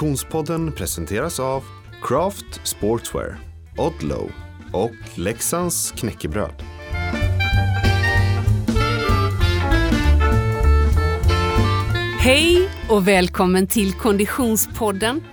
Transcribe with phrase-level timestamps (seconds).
[0.00, 1.64] Konditionspodden presenteras av
[2.02, 3.38] Craft Sportswear,
[3.76, 4.32] Odlow
[4.72, 6.62] och Leksands knäckebröd.
[12.20, 15.24] Hej och välkommen till Konditionspodden.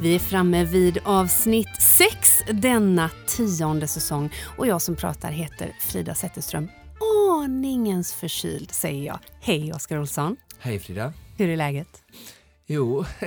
[0.00, 6.14] Vi är framme vid avsnitt 6 denna tionde säsong och jag som pratar heter Frida
[6.14, 6.68] Zetterström.
[7.42, 9.18] Aningens förkyld säger jag.
[9.40, 10.36] Hej Oskar Olsson.
[10.58, 11.12] Hej Frida.
[11.36, 11.88] Hur är läget?
[12.66, 13.04] Jo,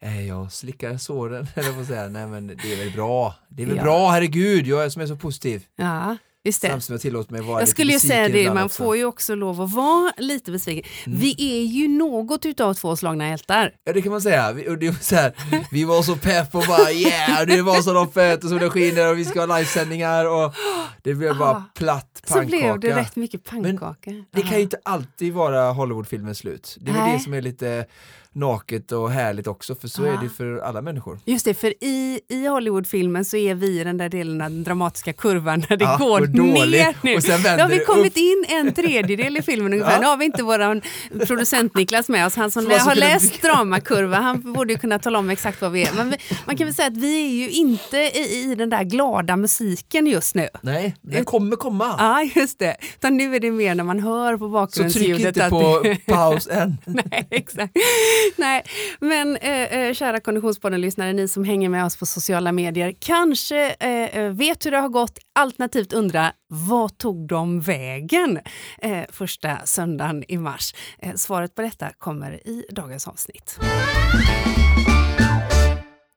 [0.00, 2.08] eh, jag slickar såren, eller vad säga.
[2.08, 3.34] Nej men det är väl bra.
[3.48, 3.82] Det är väl Ja.
[3.82, 5.66] bra, herregud, jag är som är så positiv.
[5.76, 6.68] Ja, just det.
[6.68, 8.82] Samtidigt som jag tillåter mig vara Jag skulle ju säga det, man också.
[8.84, 10.90] får ju också lov att vara lite besviken.
[11.06, 13.72] Vi är ju något utav två slagna hjältar.
[13.84, 15.32] Ja det kan man säga, vi, det var så här,
[15.70, 18.06] vi var så pepp och bara yeah, det var så de
[18.44, 20.54] och solen skiner och vi ska ha livesändningar och
[21.02, 22.46] det blev bara Ah, platt Så pannkaka.
[22.78, 24.10] blev det rätt mycket pannkaka.
[24.30, 26.76] Det kan ju inte alltid vara Hollywoodfilmens slut.
[26.80, 27.86] Det är väl det som är lite
[28.34, 30.20] naket och härligt också, för så är Ah.
[30.22, 31.18] det för alla människor.
[31.24, 34.64] Just det, för i, i Hollywoodfilmen så är vi i den där delen av den
[34.64, 37.14] dramatiska kurvan när det Ja, går ner nu.
[37.16, 38.16] Och sen Då har vi kommit upp.
[38.16, 39.92] in en tredjedel i filmen ungefär.
[39.92, 40.00] Ja.
[40.00, 40.80] Nu har vi inte vår
[41.26, 42.36] producent Niklas med oss.
[42.36, 45.82] Han som som har läst dramakurva, han borde ju kunna tala om exakt vad vi
[45.82, 45.92] är.
[45.96, 48.82] Men vi, man kan väl säga att vi är ju inte i, i den där
[48.84, 50.48] glada musiken just nu.
[50.62, 51.94] Nej, den kommer komma.
[51.98, 52.76] Ja, just det.
[52.96, 55.26] Utan nu är det mer när man hör på så tryck bakgrundsljudet.
[55.26, 56.76] inte att- på paus än.
[56.86, 57.72] Nej, exakt.
[58.36, 58.64] Nej,
[59.00, 64.16] men eh, eh, kära Konditionspodden-lyssnare, ni som hänger med oss på sociala medier, kanske eh,
[64.16, 68.40] eh vet hur det har gått, alternativt undrar, vad tog de vägen
[68.82, 70.74] eh, första söndagen i mars?
[70.98, 73.58] Eh, svaret på detta kommer i dagens avsnitt.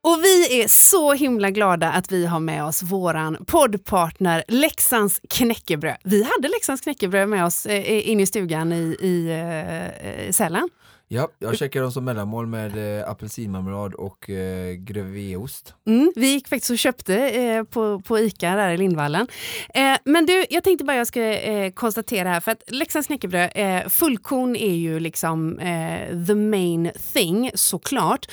[0.05, 5.97] Och vi är så himla glada att vi har med oss våran poddpartner Leksands knäckebröd.
[6.03, 10.69] Vi hade Leksands knäckebröd med oss eh, in i stugan i, i eh, Sälen.
[11.07, 15.75] Ja, jag käkar dem som mellanmål med eh, apelsinmarmelad och eh, grevéost.
[15.87, 19.27] Mm, vi gick faktiskt och köpte eh, på, på Ica där i Lindvallen.
[19.73, 23.51] Eh, men du, jag tänkte bara jag ska eh, konstatera här för att Leksands knäckebröd,
[23.55, 28.25] eh, fullkorn är ju liksom eh, the main thing såklart.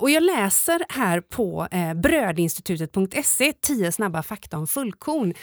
[0.00, 1.68] Och jag läser här på
[2.02, 5.34] brödinstitutet.se 10 snabba fakta om fullkorn.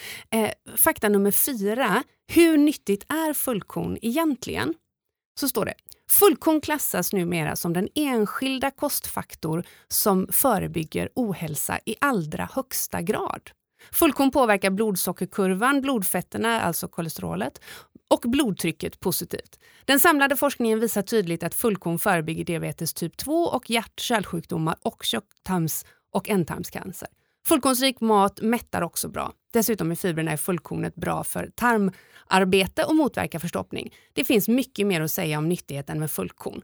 [0.77, 4.73] Fakta nummer fyra, hur nyttigt är fullkorn egentligen?
[5.39, 5.73] Så står det.
[6.09, 13.51] Fullkorn klassas numera som den enskilda kostfaktor som förebygger ohälsa i allra högsta grad.
[13.91, 17.61] Fullkorn påverkar blodsockerkurvan, blodfetterna, alltså kolesterolet,
[18.09, 19.59] och blodtrycket positivt.
[19.85, 25.85] Den samlade forskningen visar tydligt att fullkorn förebygger diabetes typ 2 och hjärt-kärlsjukdomar och tjocktarms
[26.13, 27.09] och ändtarmscancer.
[27.47, 29.33] Fullkornsrik mat mättar också bra.
[29.53, 33.93] Dessutom är fibrerna i fullkornet bra för tarmarbete och motverkar förstoppning.
[34.13, 36.61] Det finns mycket mer att säga om nyttigheten med fullkorn.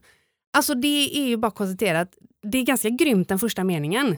[0.52, 4.16] Alltså det är ju bara att konstatera att det är ganska grymt den första meningen.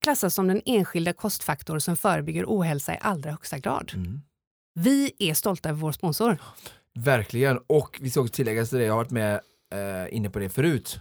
[0.00, 3.92] Klassas som den enskilda kostfaktor som förebygger ohälsa i allra högsta grad.
[3.94, 4.20] Mm.
[4.74, 6.38] Vi är stolta över vår sponsor.
[6.94, 9.40] Verkligen, och vi ska också tillägga till det, jag har varit med
[9.72, 11.00] eh, inne på det förut.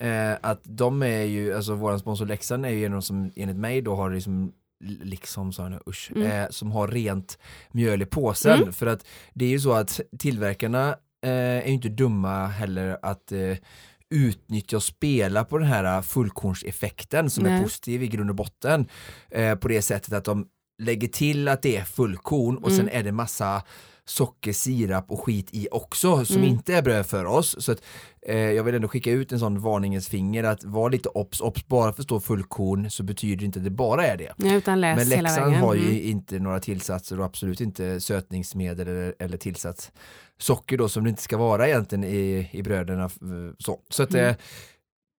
[0.00, 3.30] Eh, att de är ju, alltså vår sponsor Leksand är ju en av de som
[3.36, 4.52] enligt mig då har liksom
[5.02, 6.30] liksom sa jag nu, usch, Mm.
[6.30, 7.38] eh, som har rent
[7.72, 8.58] mjöl i påsen.
[8.62, 8.72] Mm.
[8.72, 10.88] För att det är ju så att tillverkarna
[11.24, 13.56] eh, är ju inte dumma heller att eh,
[14.10, 17.52] utnyttja och spela på den här fullkornseffekten som Nej.
[17.58, 18.86] är positiv i grund och botten.
[19.30, 20.46] Eh, på det sättet att de
[20.82, 22.98] lägger till att det är fullkorn och sen Mm.
[23.00, 23.62] är det massa
[24.08, 26.48] socker, sirap och skit i också som Mm.
[26.48, 27.56] inte är bröd för oss.
[27.64, 27.82] Så att,
[28.22, 31.66] eh, jag vill ändå skicka ut en sån varningens finger att var lite obs, obs,
[31.66, 34.32] bara för att stå fullkorn så betyder det inte att det bara är det.
[34.36, 35.08] Ja, utan läs Men
[35.46, 35.54] vägen.
[35.62, 36.02] har ju Mm.
[36.10, 39.92] inte några tillsatser och absolut inte sötningsmedel eller, eller tillsats
[40.38, 43.04] socker då som det inte ska vara egentligen i, i bröderna.
[43.04, 43.10] eh,
[43.58, 44.34] Så, så att Mm.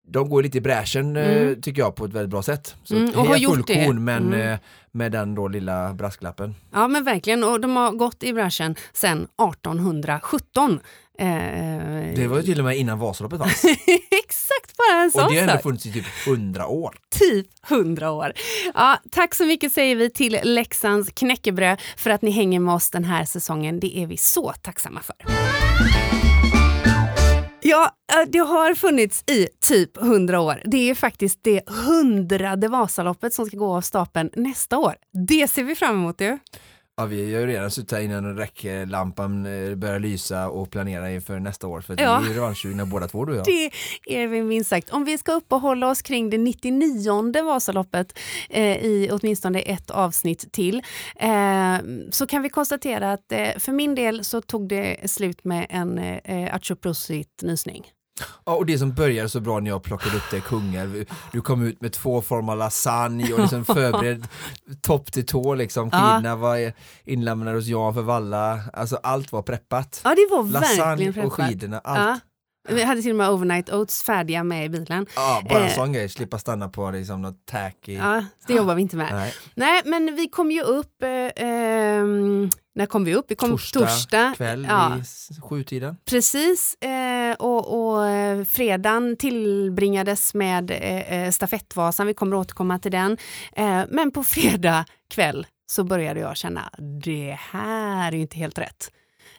[0.09, 1.61] De går lite i bräschen eh, Mm.
[1.61, 2.75] tycker jag på ett väldigt bra sätt.
[2.83, 3.93] Så Mm, och har gjort det.
[3.93, 4.49] men Mm.
[4.53, 4.59] eh,
[4.91, 6.55] med den då lilla brasklappen.
[6.73, 10.79] Ja men verkligen och de har gått i branschen sedan 1817.
[11.19, 11.27] Eh,
[12.15, 13.63] Det var ju till och med innan Vasaloppet fanns.
[14.25, 16.95] Exakt bara en sån och det har ändå funnits i typ 100 år.
[17.19, 18.33] Typ 100 år.
[18.73, 22.89] Ja, tack så mycket säger vi till Leksands knäckebröd för att ni hänger med oss
[22.89, 23.79] den här säsongen.
[23.79, 25.15] Det är vi så tacksamma för.
[27.69, 30.61] Ja, eh, det har funnits i typ 100 år.
[30.65, 34.95] Det är faktiskt det hundrade Vasaloppet som ska gå av stapeln nästa år.
[35.27, 36.37] Det ser vi fram emot ju.
[36.99, 41.39] Ja, vi har ju redan suttit här innan räcklampan eh, börjar lysa och planera inför
[41.39, 42.19] nästa år för Ja.
[42.19, 43.45] vi är ju revanschsugna båda två du och jag.
[43.45, 43.71] Det
[44.21, 44.89] är vi minst sagt.
[44.89, 48.19] Om vi ska uppehålla oss kring det 99 Vasaloppet
[48.49, 50.81] eh, i åtminstone ett avsnitt till
[51.15, 51.77] eh,
[52.11, 55.97] så kan vi konstatera att eh, för min del så tog det slut med en
[55.99, 57.85] eh, Achoprusit nysning.
[58.45, 61.63] Ja, och det som började så bra när jag plockade upp det Kungälv, du kom
[61.63, 64.27] ut med två former lasagne och liksom förberedd
[64.81, 66.73] topp till tå liksom, skidorna var
[67.05, 70.01] inlämnade hos Jan för Valla, alltså allt var preppat.
[70.03, 71.31] Ja, det var Lasagne verkligen preppat.
[71.31, 71.99] och skidorna, allt.
[71.99, 72.19] Ja.
[72.69, 75.05] Vi hade till och med overnight oats färdiga med i bilen.
[75.15, 75.73] Ja, bara en Eh.
[75.75, 77.93] sån grej, slippa stanna på liksom något tacky.
[77.93, 79.09] Ja, det jobbar vi inte med.
[79.11, 79.33] Nej.
[79.55, 83.25] Nej, men vi kom ju upp, eh, ehm, när kom vi upp?
[83.31, 84.33] Vi kom Torsdag, torsdag.
[84.37, 85.97] kväll Ja, vid sjutiden.
[86.09, 86.73] precis.
[86.83, 93.17] Eh, och och eh, fredagen tillbringades med eh, eh, stafettvasan, vi kommer återkomma till den.
[93.89, 96.69] Men på fredag kväll så började jag känna,
[97.03, 98.91] det här är inte helt rätt.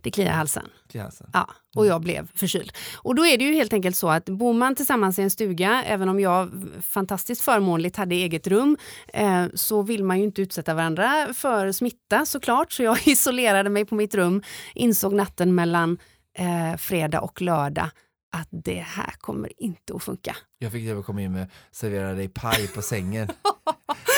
[0.03, 0.69] Det kliar i halsen.
[0.95, 1.31] halsen.
[1.33, 2.73] Ja, och jag blev förkyld.
[2.97, 5.85] Och då är det ju helt enkelt så att bor man tillsammans i en stuga,
[5.87, 6.51] även om jag
[6.83, 8.77] fantastiskt förmånligt hade eget rum,
[9.09, 12.73] eh, så vill man ju inte utsätta varandra för smitta såklart.
[12.73, 14.43] Så jag isolerade mig på mitt rum,
[14.75, 15.99] insåg natten mellan
[16.39, 17.91] eh, fredag och lördag
[18.33, 20.37] att det här kommer inte att funka.
[20.59, 23.29] Jag fick komma in med servera dig paj på sängen.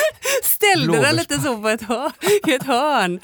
[0.71, 1.81] Ställde den lite så på ett
[2.47, 3.19] ett hörn.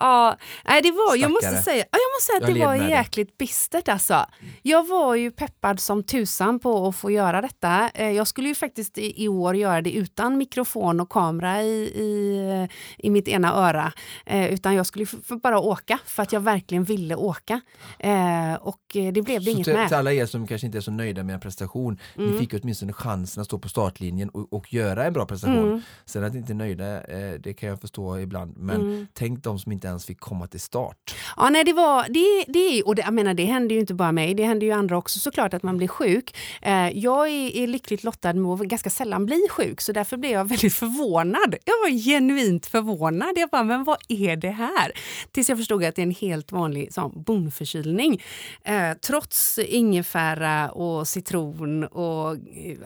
[0.00, 0.36] Ja,
[0.68, 3.38] nej, det var, jag måste säga, ja, jag måste säga att Jag det var jäkligt
[3.38, 4.26] bistert alltså.
[4.62, 7.90] Jag var ju peppad som tusan på att få göra detta.
[7.94, 12.68] Eh, Jag skulle ju faktiskt i, år göra det utan mikrofon och kamera i, i,
[12.98, 13.92] i mitt ena öra.
[14.26, 15.06] Eh, utan jag skulle
[15.42, 17.60] bara åka för att jag verkligen ville åka.
[17.98, 19.88] Eh, och det blev det Så inget till, med.
[19.88, 22.30] till alla er som kanske inte är så nöjda med en prestation, Mm.
[22.30, 25.68] ni fick ju åtminstone chansen att stå på startlinjen och, och göra en bra prestation.
[25.68, 25.82] Mm.
[26.04, 29.06] Sen att inte är nöjda, eh, det kan jag förstå ibland, men Mm.
[29.12, 31.14] tänk de som inte ens fick komma till start.
[31.36, 34.12] Ja, nej, det var, det, det, och det, jag menar, det händer ju inte bara
[34.12, 36.36] mig, det händer ju andra också såklart att man blir sjuk.
[36.62, 40.32] Eh, jag är, är lyckligt lottad med att ganska sällan bli sjuk, så därför blev
[40.32, 41.54] jag väldigt förvånad.
[41.64, 43.32] Jag var genuint förvånad.
[43.36, 44.92] Jag bara, men vad är det här?
[45.32, 48.22] Tills jag förstod att det är en helt vanlig sån bonförkylning.
[48.64, 52.36] Eh, trots ingefära och citron och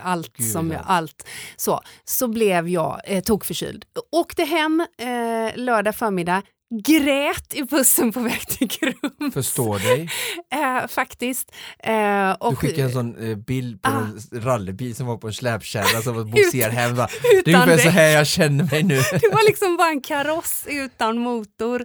[0.03, 3.76] allt Gud, som jag, allt så, så blev jag eh, tokförkyld.
[4.13, 9.35] Åkte hem eh, lördag förmiddag, grät i bussen på väg till Grums.
[9.35, 10.09] Förstår dig.
[10.55, 11.53] Eh, faktiskt.
[11.79, 13.99] Eh, och, Du skickade en sån eh, bild på Ah.
[14.33, 16.95] en rallybil som var på en släpkärra som var bogser hem.
[16.95, 17.09] Va?
[17.45, 18.95] Det är ungefär så här jag känner mig nu.
[19.21, 21.85] Det var liksom bara en kaross utan motor.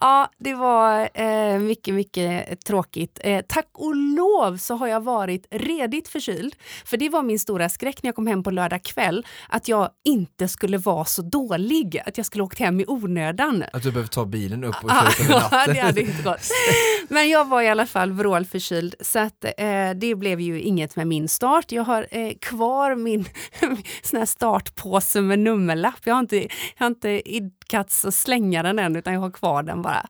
[0.00, 3.20] Ja, det var eh, mycket, mycket tråkigt.
[3.24, 6.54] Eh, tack och lov så har jag varit redigt förkyld.
[6.84, 9.26] För det var min stora skräck när jag kom hem på lördag kväll.
[9.48, 12.02] Att jag inte skulle vara så dålig.
[12.06, 13.64] Att jag skulle åkt hem i onödan.
[13.72, 15.74] Att du behöver ta bilen upp och Ja, köra över natten.
[15.74, 16.50] det hade inte gått.
[17.08, 21.06] Men jag var i alla fall vrålförkyld så att, eh, det blev ju inget med
[21.06, 21.72] min start.
[21.72, 23.24] Jag har eh, kvar min
[24.02, 26.00] sån här startpåse med nummerlapp.
[26.04, 26.48] Jag har inte, jag
[26.78, 27.30] har inte
[27.68, 30.06] idkats att slänga den än utan jag har kvar den bara.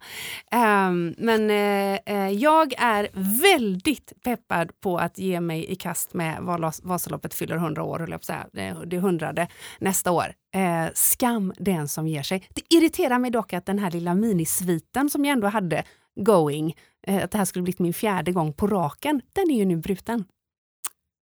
[0.51, 3.09] Ehm, men eh, eh jag är
[3.43, 8.11] väldigt peppad på att ge mig i kast med Valas- Vasaloppet fyller 100 år, höll
[8.11, 8.75] jag på att säga.
[8.87, 9.49] Det, hundrade
[9.81, 10.35] nästa år.
[10.55, 12.49] Eh, skam den som ger sig.
[12.55, 15.85] Det irriterar mig dock att den här lilla minisviten som jag ändå hade
[16.21, 16.75] going,
[17.07, 19.77] eh, att det här skulle blivit min fjärde gång på raken, den är ju nu
[19.77, 20.25] bruten.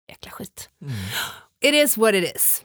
[0.08, 0.70] Jäkla skit.
[0.82, 0.94] Mm.
[1.68, 2.64] It is what it is.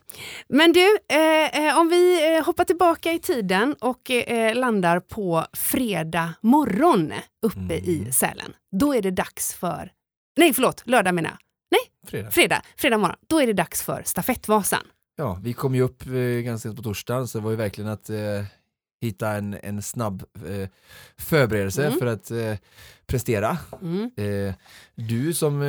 [0.50, 5.46] Men du, eh, eh, om vi eh, hoppar tillbaka i tiden och eh, landar på
[5.54, 7.14] fredag morgon
[7.46, 7.72] uppe Mm.
[7.86, 8.54] i Sälen.
[8.80, 9.92] Då är det dags för,
[10.38, 11.38] nej förlåt, lördag menar jag.
[12.10, 12.32] Fredag.
[12.32, 13.16] Fredag, fredag morgon.
[13.28, 14.84] Då är det dags för stafettvasan.
[15.18, 16.12] Ja, vi kom ju upp eh,
[16.44, 18.18] ganska sent på torsdagen så det var ju verkligen att eh,
[19.02, 20.70] hitta en, en snabb eh,
[21.18, 22.00] förberedelse Mm.
[22.00, 22.56] för att eh,
[23.08, 23.58] prestera.
[23.82, 24.12] Mm.
[24.18, 24.54] Eh,
[24.96, 25.62] du som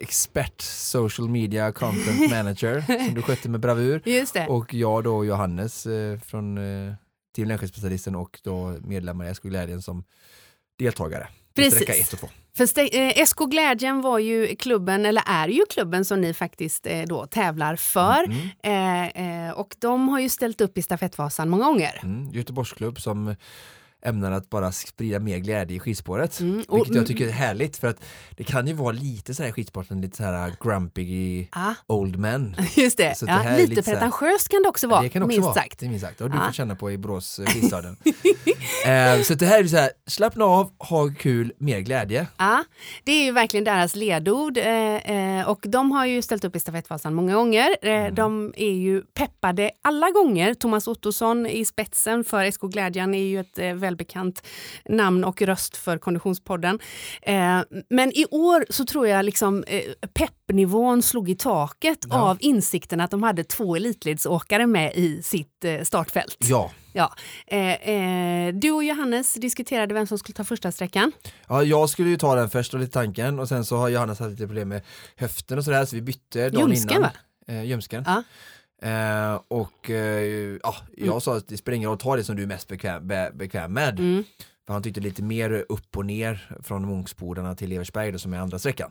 [0.00, 4.02] expert social media content manager som du skötte med bravur
[4.48, 6.94] och jag då Johannes eh, från eh,
[7.36, 10.04] Team Länsskyddsspecialisten och då medlemmar i SK Glädjen som
[10.78, 11.28] deltagare.
[11.54, 12.14] Precis.
[12.56, 17.02] För eh, SK Glädjen var ju klubben, eller är ju klubben som ni faktiskt eh,
[17.02, 18.24] då tävlar för.
[18.24, 19.10] Mm.
[19.14, 22.00] Eh, eh, och de har ju ställt upp i stafettvasan många gånger.
[22.02, 22.30] Mm.
[22.30, 23.36] Göteborgsklubb som
[24.04, 26.40] ämnar att bara sprida mer glädje i skidspåret.
[26.40, 27.96] Mm, och- Vilket jag tycker är härligt för att
[28.36, 32.56] det kan ju vara lite så här skidsporten, lite så här grumpy Ja, old men.
[32.76, 33.02] just det.
[33.20, 35.54] Det ja, är lite lite pretentiöst kan det också vara, det kan också minst vara,
[35.54, 35.78] sagt.
[35.78, 36.18] Det är minst sagt.
[36.18, 36.46] Det har du Ja.
[36.46, 37.96] fått känna på i Borås eh, skidstaden.
[38.86, 42.26] eh, så det här är så här, slappna av, ha kul, mer glädje.
[42.36, 42.64] Ja,
[43.04, 44.66] det är ju verkligen deras ledord eh,
[45.38, 47.68] eh, och de har ju ställt upp i stafettvasan många gånger.
[47.82, 48.14] Eh, Mm.
[48.14, 50.54] De är ju peppade alla gånger.
[50.54, 54.42] Thomas Ottosson i spetsen för SK Glädjen är ju ett eh, välbekant
[54.88, 56.78] namn och röst för Konditionspodden.
[57.22, 57.60] Eh,
[57.90, 59.82] men i år så tror jag liksom eh,
[60.14, 62.20] peppnivån slog i taket Ja.
[62.30, 66.36] av insikten att de hade två elitledsåkare med i sitt eh, startfält.
[66.38, 67.14] Ja, Ja.
[67.46, 71.12] Eh, eh, du och Johannes diskuterade vem som skulle ta första sträckan.
[71.48, 74.18] Ja, jag skulle ju ta den först och lite tanken och sen så har Johannes
[74.18, 74.82] haft lite problem med
[75.16, 77.02] höften och sådär så vi bytte dagen Ljumsken, innan.
[77.02, 77.10] va?
[77.54, 78.04] Eh, ljumsken.
[78.06, 78.22] Ja.
[78.82, 82.42] Eh, och eh, ja, jag sa att det spelar ingen roll, ta det som du
[82.42, 83.98] är mest bekväm, be, bekväm med.
[84.00, 84.24] Mm.
[84.66, 88.38] För han tyckte lite mer upp och ner från Munksbodarna till Eversberg då, som är
[88.38, 88.90] andra sträckan.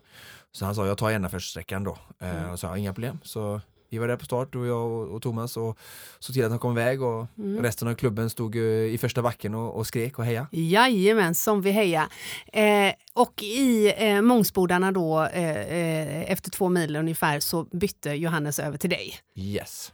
[0.52, 1.98] Så han sa jag tar gärna första sträckan då.
[2.20, 2.52] Eh, Mm.
[2.52, 3.20] och sa inga problem.
[3.24, 3.62] Så
[3.94, 5.78] vi var där på start och jag och, och Thomas och
[6.20, 7.64] såg till att han kom iväg och Mm.
[7.64, 10.48] resten av klubben stod eh, i första backen och, och skrek och heja.
[10.52, 12.10] Jajamän, som vi heja.
[12.54, 18.60] Eh, och i eh, Mångsbodarna då, eh, eh, efter två mil ungefär, så bytte Johannes
[18.60, 19.16] över till dig.
[19.36, 19.92] Yes.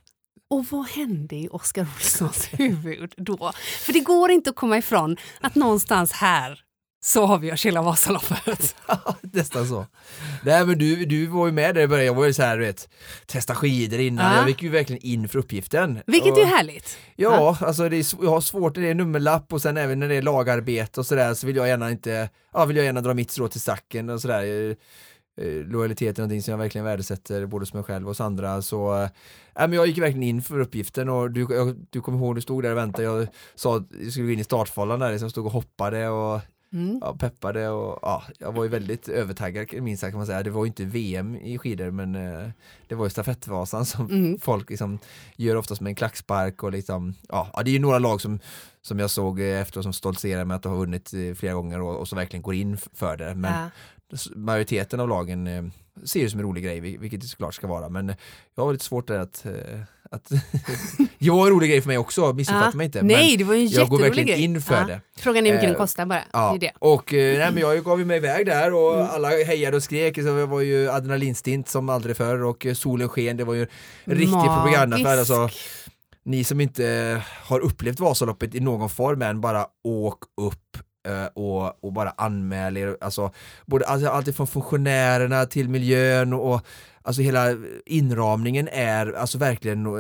[0.49, 3.51] Och vad hände i Oskar Olssons huvud då?
[3.85, 6.59] För det går inte att komma ifrån att någonstans här
[7.01, 8.75] så avgörs hela Vasaloppet.
[9.21, 9.85] Nästan så.
[10.43, 12.57] Nej men du, du var ju med där i början, jag var ju så här,
[12.57, 12.89] du vet,
[13.25, 14.39] testa skidor innan, Ja.
[14.39, 15.99] jag gick ju verkligen in för uppgiften.
[16.07, 16.97] Vilket och, är härligt.
[17.15, 20.09] Ja, alltså det är, jag har svårt när det är nummerlapp och sen även när
[20.09, 23.13] det är lagarbete och sådär så vill jag gärna inte, ja vill jag gärna dra
[23.13, 24.43] mitt strå till stacken och sådär.
[24.43, 24.75] Eh,
[25.45, 28.61] eh, Lojalitet är någonting som jag verkligen värdesätter både hos mig själv och hos andra
[28.61, 29.09] så äh,
[29.55, 32.63] men jag gick verkligen in för uppgiften och du, jag, du kommer ihåg, du stod
[32.63, 35.51] där och väntade, jag sa jag skulle gå in i startfållan där, jag stod och
[35.51, 36.39] hoppade och
[36.73, 36.97] Mm.
[37.01, 40.43] ja, peppade och ja, jag var ju väldigt övertaggad minst sagt kan man säga.
[40.43, 42.49] Det var ju inte VM i skidor men eh,
[42.87, 44.39] det var ju stafettvasan som Mm.
[44.39, 44.99] folk liksom
[45.35, 48.39] gör oftast med en klackspark och liksom, ja, ja det är ju några lag som,
[48.81, 51.81] som jag såg eh, efter som stoltserar med att de har vunnit eh, flera gånger
[51.81, 53.35] och, och som verkligen går in för det.
[53.35, 53.69] Men Ja.
[54.35, 55.63] majoriteten av lagen eh,
[56.03, 57.89] ser det som en rolig grej, vil- vilket det såklart ska vara.
[57.89, 58.15] Men eh,
[58.55, 59.79] jag har lite svårt där att, eh,
[60.11, 60.29] att
[61.19, 62.77] det var en rolig grej för mig också, missuppfatta Ja.
[62.77, 63.01] mig inte.
[63.01, 64.43] Nej, det var en jag går verkligen grej.
[64.43, 64.87] in för Ja.
[64.87, 65.01] det.
[65.17, 66.23] Frågan är hur mycket Eh, den kostar bara.
[66.33, 66.71] Ja, Det det.
[66.79, 69.07] och eh, nej, men jag gav mig iväg där och Mm.
[69.11, 73.09] alla hejade och skrek, så det var ju adrenalinstint som aldrig förr och eh, solen
[73.09, 73.61] sken, det var ju
[74.05, 75.19] en riktig propaganda för Magisk.
[75.31, 75.49] alltså,
[76.25, 81.83] ni som inte har upplevt Vasaloppet i någon form än, bara åk upp eh, och,
[81.83, 83.31] och bara anmäl er, alltså,
[83.65, 86.61] både, alltså allt ifrån funktionärerna till miljön och, och
[87.03, 89.91] alltså hela inramningen är alltså verkligen eh,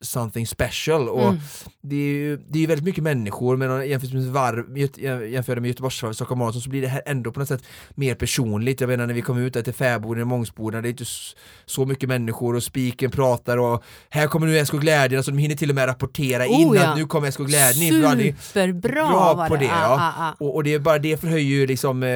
[0.00, 1.40] something special och Mm.
[1.82, 4.78] det är ju det är ju väldigt mycket människor men om man jämför med, varv,
[4.78, 7.62] jämför jämför det med Göteborgsvarvet, Stockholm Marathon så blir det här ändå på något sätt
[7.94, 8.80] mer personligt.
[8.80, 11.04] Jag menar när vi kom ut där till Fäboden och Mångsbodarna, det är inte
[11.66, 15.54] så mycket människor och spiken pratar och här kommer nu SK Glädjen, alltså de hinner
[15.56, 16.86] till och med rapportera in Oh, ja.
[16.90, 18.36] att nu kommer SK Glädjen in.
[18.40, 19.94] Superbra bra var på det, Ah, ja.
[20.18, 20.34] ah, ah.
[20.38, 22.10] och, och det är bara det förhöjer ju liksom eh,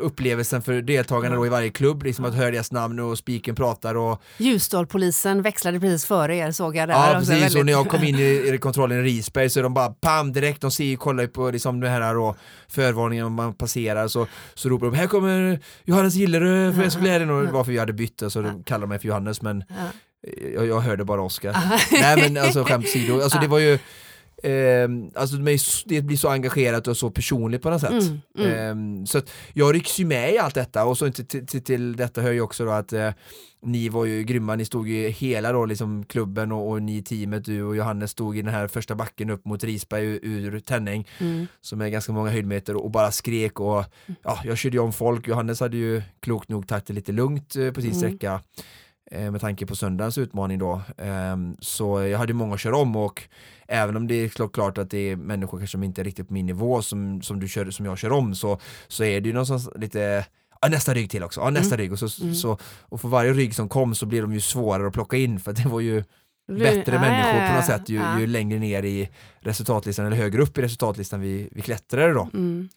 [0.00, 3.94] upplevelsen för deltagarna då i varje klubb, liksom att höra deras namn och spiken pratar
[3.94, 6.94] och Ljusdalpolisen växlade precis före er såg jag där.
[6.94, 7.18] Ja också.
[7.18, 9.74] precis, Väldigt- och när jag kom in i, i kontrollen i Risberg så är de
[9.74, 12.36] bara pam direkt, de ser ju, kollar ju på liksom det här då,
[12.68, 17.30] förvarningen om man passerar så, så ropar de här kommer Johannes Gillerö för SK Glädjen
[17.30, 19.74] och varför vi hade bytt så de kallar de mig för Johannes men Ja.
[20.54, 21.56] jag, jag hörde bara Oskar.
[21.92, 23.78] Nej men alltså skämt åsido, alltså det var ju
[24.42, 25.36] ehm, alltså
[25.86, 27.90] det blir så engagerat och så personligt på något sätt.
[27.90, 28.52] Mm, mm.
[28.98, 29.20] Ehm, så
[29.52, 32.40] jag rycks ju med i allt detta och så till, till, till detta hör ju
[32.40, 33.10] också då att eh,
[33.62, 37.44] ni var ju grymma, ni stod ju hela då liksom klubben och, och ni teamet,
[37.44, 40.20] du och Johannes stod i den här första backen upp mot Risberg ur,
[40.54, 41.46] ur Tänning Mm.
[41.60, 43.84] som är ganska många höjdmeter och bara skrek och
[44.22, 47.56] ja, jag körde ju om folk, Johannes hade ju klokt nog tagit det lite lugnt
[47.56, 48.00] eh, på sin Mm.
[48.00, 48.40] sträcka eh,
[49.10, 50.82] med tanke på söndagens utmaning då.
[50.98, 53.22] Ehm, så jag hade många att köra om och
[53.68, 56.34] även om det är klart- att det är människor kanske som inte är riktigt på
[56.34, 58.58] min nivå som, som, du kör, som jag kör om så,
[58.88, 60.26] så är det ju någonstans lite
[60.60, 62.34] Ja, nästa rygg till också, ja, nästa rygg och, så, Mm.
[62.34, 65.40] så, och för varje rygg som kom så blir de ju svårare att plocka in
[65.40, 66.04] för det var ju
[66.48, 68.20] bättre ja, människor på något sätt ju, ja.
[68.20, 69.08] ju längre ner i
[69.40, 72.28] resultatlistan eller högre upp i resultatlistan vi, vi klättrade då.
[72.34, 72.68] Mm.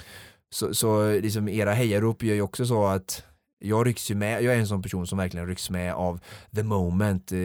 [0.49, 3.23] Så, så liksom era hejarop gör ju också så att
[3.59, 6.19] jag rycks ju med, jag är en sån person som verkligen rycks med av
[6.55, 7.39] the moment, eh,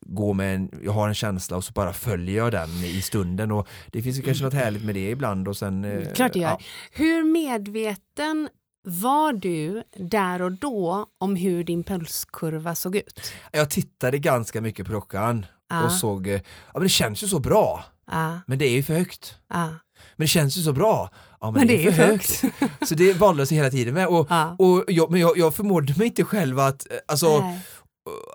[0.00, 3.52] gå med en, jag har en känsla och så bara följer jag den i stunden
[3.52, 6.38] och det finns ju kanske något härligt med det ibland och sen eh, Klart det
[6.38, 6.48] gör.
[6.48, 6.60] ja.
[6.92, 8.48] Hur medveten
[8.88, 13.32] var du där och då om hur din pulskurva såg ut?
[13.52, 15.84] Jag tittade ganska mycket på klockan Ja.
[15.84, 16.40] och såg, eh, ja
[16.74, 19.38] men det känns ju så bra, Ja, men det är ju för högt.
[19.48, 19.68] ja.
[20.16, 21.10] Men det känns ju så bra,
[21.40, 22.42] ja men, Men det är för högt.
[22.88, 24.56] Så det valde jag hela tiden med och, Ja.
[24.58, 27.60] och jag, men jag, jag förmådde mig inte själv att, eh, alltså Nej.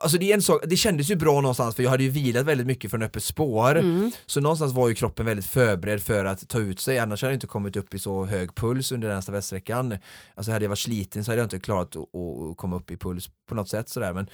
[0.02, 2.46] Alltså det är en sak, det kändes ju bra någonstans för jag hade ju vilat
[2.46, 4.12] väldigt mycket från öppet spår Mm.
[4.26, 7.36] Så någonstans var ju kroppen väldigt förberedd för att ta ut sig annars hade jag
[7.36, 9.98] inte kommit upp i så hög puls under den stafettsträckan
[10.36, 13.30] Alltså hade jag varit sliten så hade jag inte klarat att, komma upp i puls
[13.50, 14.28] på något sätt sådär men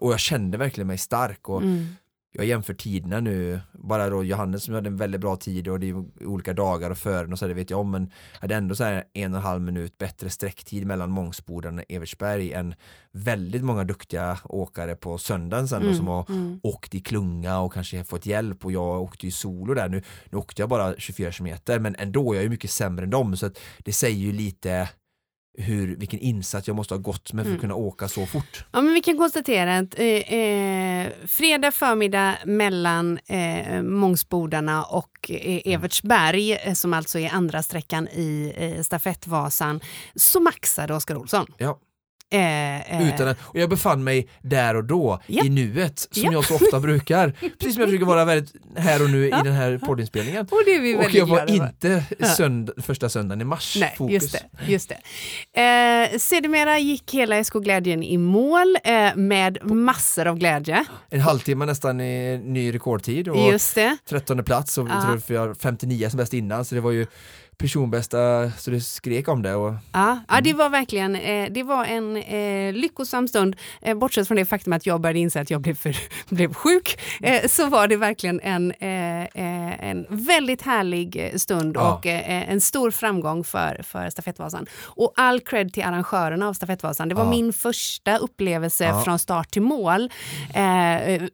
[0.00, 1.96] Och jag kände verkligen mig stark och Mm.
[2.32, 5.88] Jag jämför tiderna nu bara då Johannes som hade en väldigt bra tid och det
[5.88, 8.10] är olika dagar och före och så det vet jag om men
[8.40, 12.52] hade ändå så här en och en halv minut bättre sträcktid mellan Mångsboden och Evertsberg
[12.52, 12.74] än
[13.12, 16.60] väldigt många duktiga åkare på söndagen sen Mm, då, som har mm.
[16.62, 20.38] åkt i klunga och kanske fått hjälp och jag åkte ju solo där nu, nu
[20.38, 23.46] åkte jag bara 24 km men ändå är jag ju mycket sämre än dem så
[23.46, 24.88] att det säger ju lite
[25.58, 27.60] hur, vilken insats jag måste ha gått med för att Mm.
[27.60, 28.64] kunna åka så fort.
[28.72, 35.60] Ja, men vi kan konstatera att eh, eh, fredag förmiddag mellan eh, Mångsbodarna och eh,
[35.74, 39.80] Evertsberg, eh, som alltså är andra sträckan i eh, stafettvasan,
[40.16, 41.46] så maxade Oskar Olsson.
[41.58, 41.78] Ja.
[42.32, 45.44] Eh, eh, Utan att, och jag befann mig där och då, Ja.
[45.44, 46.32] i nuet, som Ja.
[46.32, 47.30] jag så ofta brukar.
[47.58, 49.40] Precis som jag försöker vara väldigt här och nu Ja.
[49.40, 50.40] i den här poddinspelningen.
[50.50, 52.04] och det är vi Och jag var inte
[52.36, 53.76] sönd första söndagen i mars.
[53.80, 54.12] Nej, fokus.
[54.22, 54.72] just det.
[54.72, 54.88] Just
[55.54, 55.60] det.
[56.12, 60.84] Eh, sedermera gick hela SK Glädjen i mål eh, med massor av glädje.
[61.10, 63.96] En halvtimme nästan i ny rekordtid och Just det.
[64.08, 64.92] 13 plats och Ja.
[65.14, 67.06] jag tror har 59 som bäst innan så det var ju
[67.62, 69.54] personbästa så det skrek om det.
[69.54, 70.44] Och, Ja, ja Mm.
[70.44, 73.56] det var verkligen eh, det var en eh, lyckosam stund.
[73.82, 75.96] Eh, bortsett från det faktum att jag började inse att jag blev, för,
[76.34, 81.94] blev sjuk, eh, så var det verkligen en, eh, eh, en väldigt härlig stund Ja.
[81.94, 84.66] och en stor framgång för, för Stafettvasan.
[84.82, 87.08] Och all cred till arrangörerna av Stafettvasan.
[87.08, 87.30] Det var Ja.
[87.30, 89.02] min första upplevelse Ja.
[89.04, 90.10] från start till mål.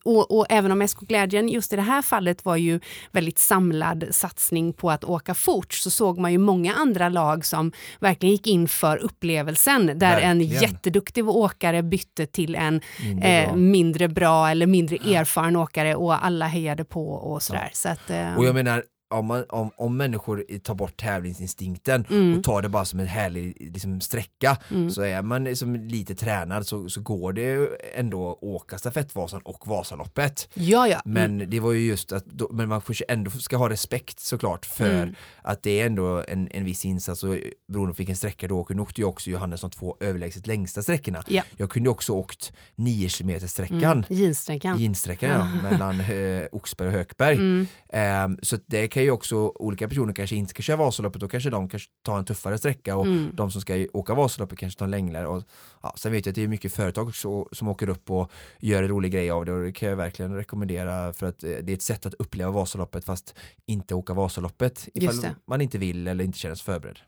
[0.04, 2.80] Och, och även om SK Glädjen just i det här fallet var ju
[3.12, 7.72] väldigt samlad satsning på att åka fort så såg man ju många andra lag som
[8.00, 10.62] verkligen gick in för upplevelsen där en Verkligen.
[10.62, 13.56] jätteduktig åkare bytte till en Mindre eh, bra.
[13.56, 17.70] mindre bra eller mindre erfaren åkare och alla hejade på och sådär.
[17.72, 22.38] Så att, eh, och jag menar, om, man, om, om människor tar bort tävlingsinstinkten Mm.
[22.38, 24.90] och tar det bara som en härlig liksom, sträcka Mm.
[24.90, 29.66] så är man liksom lite tränad så, så går det ändå att åka stafettvasan och
[29.66, 30.48] Vasaloppet.
[30.54, 31.00] ja, ja.
[31.06, 31.38] Mm.
[31.38, 34.88] Men det var ju just att, då, men man ändå ska ha respekt såklart för
[35.02, 35.14] Mm.
[35.42, 37.36] att det är ändå en, en viss insats och
[37.68, 40.82] beroende på vilken sträcka du åker, nu åkte ju också Johannes de två överlägset längsta
[40.82, 41.22] sträckorna.
[41.28, 41.42] Ja.
[41.56, 43.48] Jag kunde också åkt 9 km Mm.
[43.48, 44.78] sträckan, Jeanssträckan.
[44.78, 47.36] jeanssträckan ja, mellan eh, Oxberg och Hökberg.
[47.36, 47.66] Mm.
[47.92, 51.50] Ehm, så det kan ju också, olika personer kanske inte ska köra Vasaloppet, då kanske
[51.50, 53.30] de kanske tar en tuffare sträcka och Mm.
[53.34, 55.26] de som ska åka Vasaloppet kanske tar en längre.
[55.26, 55.42] Och,
[55.82, 58.30] ja, sen vet jag att det är mycket företag så, som åker upp och
[58.60, 61.50] gör en rolig grej av det och det kan jag verkligen rekommendera för att eh,
[61.50, 63.34] det är ett sätt att uppleva Vasaloppet fast
[63.66, 65.14] inte åka Vasaloppet ifall
[65.46, 66.98] man inte vill eller inte känner sig förberedd.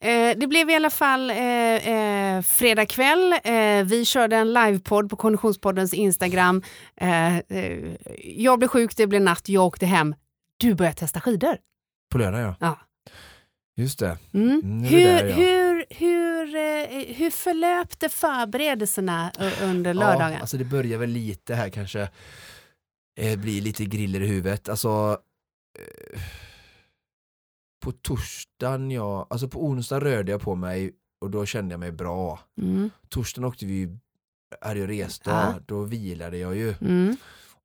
[0.00, 3.32] Eh, det blev i alla fall eh, eh, fredag kväll.
[3.44, 6.62] Eh, vi körde en livepodd på Konditionspoddens Instagram.
[6.96, 7.36] Eh,
[8.24, 10.14] jag blev sjuk, det blev natt, jag åkte hem.
[10.60, 11.58] Du började testa skidor.
[12.12, 12.54] På lördag ja.
[12.60, 12.78] Ja.
[13.76, 14.18] Just det.
[14.32, 14.48] Mm.
[14.64, 15.34] Mm, det hur, där, ja.
[15.34, 20.32] hur, hur, eh, hur förlöpte förberedelserna under lördagen?
[20.32, 22.08] Ja, alltså det börjar väl lite här kanske
[23.20, 24.68] eh, bli lite griller i huvudet.
[24.68, 25.18] Alltså
[25.78, 26.20] eh,
[27.84, 31.92] på torsdagen, ja, alltså på onsdag rörde jag på mig och då kände jag mig
[31.92, 32.40] bra.
[32.60, 32.90] Mm.
[33.08, 33.98] Torsdagen åkte vi ju,
[34.60, 35.60] hade jag resdag, Ja.
[35.66, 36.74] då vilade jag ju.
[36.80, 37.16] Mm.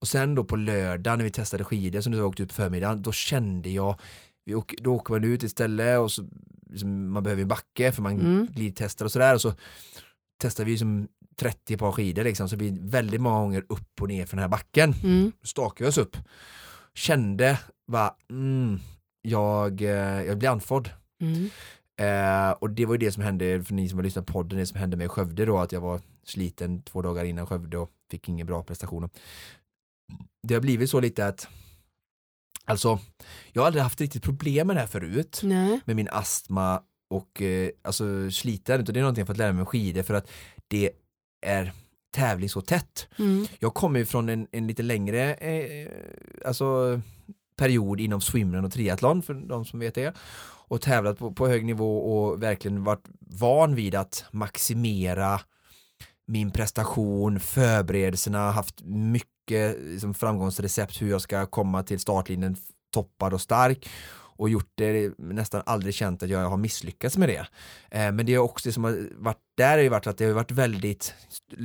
[0.05, 3.01] Och sen då på lördag när vi testade skidor som du åkte ut på förmiddagen,
[3.01, 3.99] då kände jag,
[4.45, 6.29] vi åker, då åker man ut istället och så,
[6.69, 8.47] liksom, man behöver en backe för man Mm.
[8.51, 9.53] glidtestar och sådär och så
[10.41, 14.07] testar vi som 30 par skidor liksom, så det blir väldigt många gånger upp och
[14.07, 14.93] ner för den här backen.
[15.03, 15.31] Mm.
[15.41, 16.17] Då stakade vi oss upp.
[16.93, 18.79] Kände, va, mm,
[19.21, 20.89] jag, eh, jag blir andfådd.
[21.21, 21.49] Mm.
[21.97, 24.59] Eh, och det var ju det som hände, för ni som har lyssnat på podden,
[24.59, 27.91] det som hände med Skövde då, att jag var sliten två dagar innan Skövde och
[28.11, 29.09] fick ingen bra prestation.
[30.47, 31.47] Det har blivit så lite att,
[32.65, 32.99] alltså,
[33.53, 35.79] jag har aldrig haft riktigt problem med det här förut, Nej.
[35.85, 39.57] med min astma och eh, alltså sliten, utan det är någonting jag fått lära mig
[39.57, 40.31] med skidor för att
[40.67, 40.91] det
[41.45, 41.73] är
[42.15, 43.07] tävling så tätt.
[43.19, 43.47] Mm.
[43.59, 45.91] Jag kommer ju från en, en lite längre eh,
[46.45, 47.01] alltså,
[47.57, 50.13] period inom swimrun och triathlon för de som vet det
[50.67, 55.41] och tävlat på, på hög nivå och verkligen varit van vid att maximera
[56.27, 62.55] min prestation, förberedelserna, haft mycket liksom, framgångsrecept hur jag ska komma till startlinjen
[62.93, 63.89] toppad och stark
[64.38, 67.47] och gjort det, nästan aldrig känt att jag har misslyckats med det.
[67.91, 70.25] Eh, men det är också det som har varit där har ju varit att det
[70.25, 71.13] har varit väldigt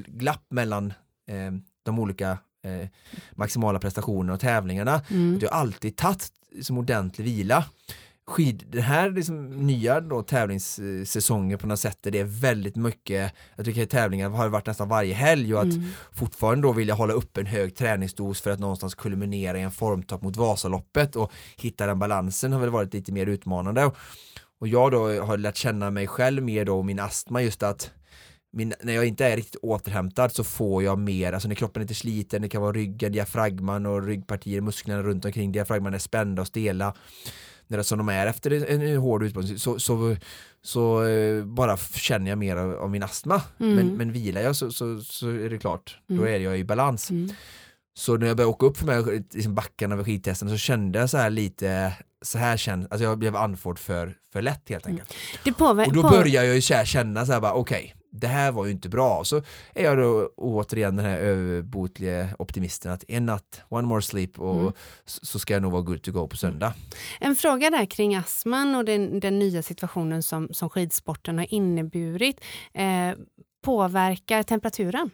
[0.07, 0.93] glapp mellan
[1.29, 2.89] eh, de olika eh,
[3.33, 5.03] maximala prestationerna och tävlingarna.
[5.11, 5.39] Mm.
[5.39, 7.65] Det har alltid tagit som ordentlig vila.
[8.31, 13.65] Skid, den här liksom nya då, tävlingssäsongen på något sätt det är väldigt mycket, jag
[13.65, 15.87] tycker tävlingar har varit nästan varje helg och att Mm.
[16.13, 19.71] fortfarande då vill jag hålla upp en hög träningsdos för att någonstans kulminera i en
[19.71, 23.91] formtopp mot Vasaloppet och hitta den balansen har väl varit lite mer utmanande.
[24.61, 27.91] Och jag då har lärt känna mig själv mer då och min astma just att
[28.53, 31.85] min, när jag inte är riktigt återhämtad så får jag mer, alltså när kroppen är
[31.85, 36.43] lite sliten, det kan vara ryggen, diafragman och ryggpartier, musklerna runt omkring diafragman är spända
[36.43, 36.95] och stela
[37.79, 40.17] det, som de är efter en, en hård utmaning så, så,
[40.63, 43.43] så eh, bara känner jag mer av, av min astma.
[43.61, 43.75] Mm.
[43.75, 46.27] Men, men vilar jag så, så, så är det klart, då Mm.
[46.35, 47.11] är jag i balans.
[47.11, 47.31] Mm.
[47.95, 51.11] Så när jag började åka upp för mig liksom backarna vid skidtesten så kände jag
[51.11, 54.95] så här lite så här känns, alltså jag blev andfådd för, för lätt helt Mm.
[55.01, 55.15] enkelt.
[55.45, 58.65] Det påver- Och då börjar jag ju känna så här bara okej, det här var
[58.67, 59.25] ju inte bra.
[59.25, 59.43] Så
[59.75, 64.61] är jag då återigen den här överbotliga optimisten att en natt, one more sleep och
[64.61, 64.73] Mm.
[65.05, 66.75] så så ska jag nog vara good to go på söndag.
[67.21, 72.41] En fråga där kring astman och den, den nya situationen som, som skidsporten har inneburit.
[72.75, 73.13] Eh,
[73.65, 75.11] påverkar temperaturen?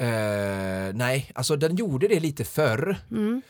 [0.00, 2.96] Eh, nej, alltså den gjorde det lite förr.
[3.10, 3.42] Mm.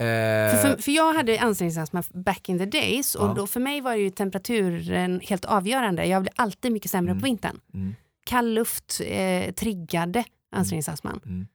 [0.00, 3.34] Eh, För, för, för jag hade ansträngningsastma back in the days och Ja.
[3.36, 6.06] då för mig var ju temperaturen helt avgörande.
[6.06, 7.20] Jag blev alltid mycket sämre Mm.
[7.20, 7.60] på vintern.
[7.74, 7.94] mm,
[8.26, 11.20] Kall luft eh, triggade ansträngningsastman.
[11.26, 11.46] mm.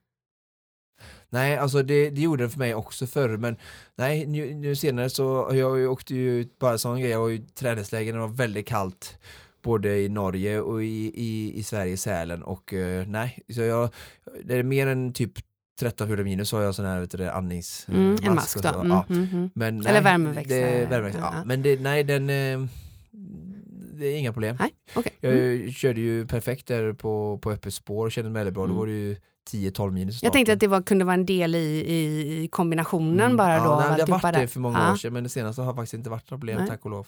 [1.30, 3.56] Nej, alltså det, det gjorde den för mig också förr, men
[3.96, 7.38] nej, nu, nu senare så jag åkte ju ut bara sån grej, jag var ju
[7.38, 9.18] träningsläger när det var väldigt kallt
[9.62, 13.88] både i Norge och i, i, i Sverige, Sälen och eh, nej, så jag,
[14.44, 15.32] det är mer än typ
[15.80, 17.86] 13-14 minus så har jag sån här vet du, andnings...
[17.88, 18.68] Mm, en mask då.
[18.68, 19.04] Mm, ja.
[19.08, 19.50] mm,
[19.86, 20.60] Eller värmeväxlare.
[20.80, 21.44] Det, värmeväxlare, ja.
[21.44, 22.30] Men det, nej, den...
[22.30, 22.68] eh,
[23.98, 24.56] Det är inga problem.
[24.60, 25.12] Nej, okej.
[25.20, 28.66] Jag körde ju perfekt där på, på öppet spår och kände mig väldigt bra.
[28.66, 29.16] Då var det ju
[29.50, 31.58] 10-12 minus i Jag tänkte att det var, kunde vara en del i,
[32.42, 33.70] i, kombinationen bara ja, då.
[33.70, 35.94] nej, Det har alltihopa varit det för många år sedan men det senaste har faktiskt
[35.94, 36.68] inte varit några problem Nej.
[36.68, 37.06] tack och lov.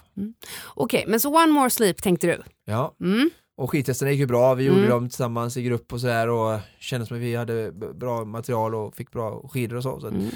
[0.66, 2.42] Okej, men så one more sleep tänkte du?
[2.64, 2.94] Ja.
[3.58, 4.54] Och skidtesterna gick ju bra.
[4.54, 4.90] Vi gjorde Mm.
[4.90, 8.74] dem tillsammans i grupp och så här och kände som att vi hade bra material
[8.74, 10.00] och fick bra skidor och så.
[10.00, 10.30] så Mm.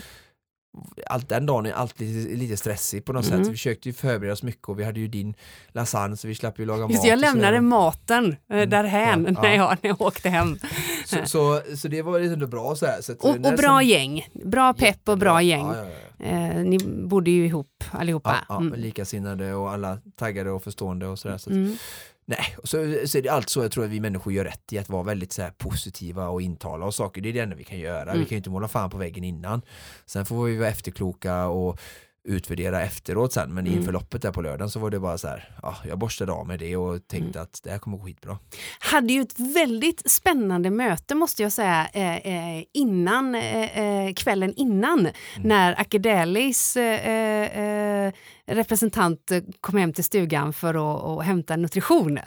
[1.06, 3.38] allt den dagen är alltid lite, lite stressig på något Mm.
[3.38, 3.48] sätt.
[3.48, 5.34] Vi försökte ju förbereda oss mycket och vi hade ju din
[5.68, 7.06] lasagne så vi slapp ju laga Just mat.
[7.06, 8.70] jag lämnade maten eh, Mm.
[8.70, 9.56] därhän Ja, när, ja.
[9.56, 10.58] jag, när jag åkte hem.
[11.06, 13.00] så, så, så det var ju ändå bra så här.
[13.00, 14.28] Så Och, och bra sen- gäng.
[14.44, 15.66] Bra pepp och bra gäng.
[15.66, 16.24] Ja, ja.
[16.26, 18.30] Eh, ni bodde ju ihop allihopa.
[18.48, 18.80] Ja, ja, Mm.
[18.80, 21.38] likasinnade och alla taggade och förstående och sådär.
[21.38, 21.76] Så Mm.
[22.24, 24.72] Nej, och så, så är det allt så jag tror att vi människor gör rätt
[24.72, 27.20] i att vara väldigt så positiva och intala och saker.
[27.20, 28.10] Det är det enda vi kan göra.
[28.10, 28.18] Mm.
[28.18, 29.62] Vi kan ju inte måla fan på väggen innan.
[30.06, 31.80] Sen får vi vara efterkloka och
[32.28, 33.54] utvärdera efteråt sen.
[33.54, 33.78] Men Mm.
[33.78, 36.46] inför loppet där på lördagen så var det bara så här, ja, jag borstade av
[36.46, 37.42] med det och tänkte Mm.
[37.42, 38.38] att det här kommer gå skitbra.
[38.80, 44.52] Hade ju ett väldigt spännande möte måste jag säga eh, eh, innan, eh, eh, kvällen
[44.56, 45.12] innan Mm.
[45.48, 48.12] när Akedelis eh, eh,
[48.46, 52.18] representant kom hem till stugan för att, att hämta nutrition.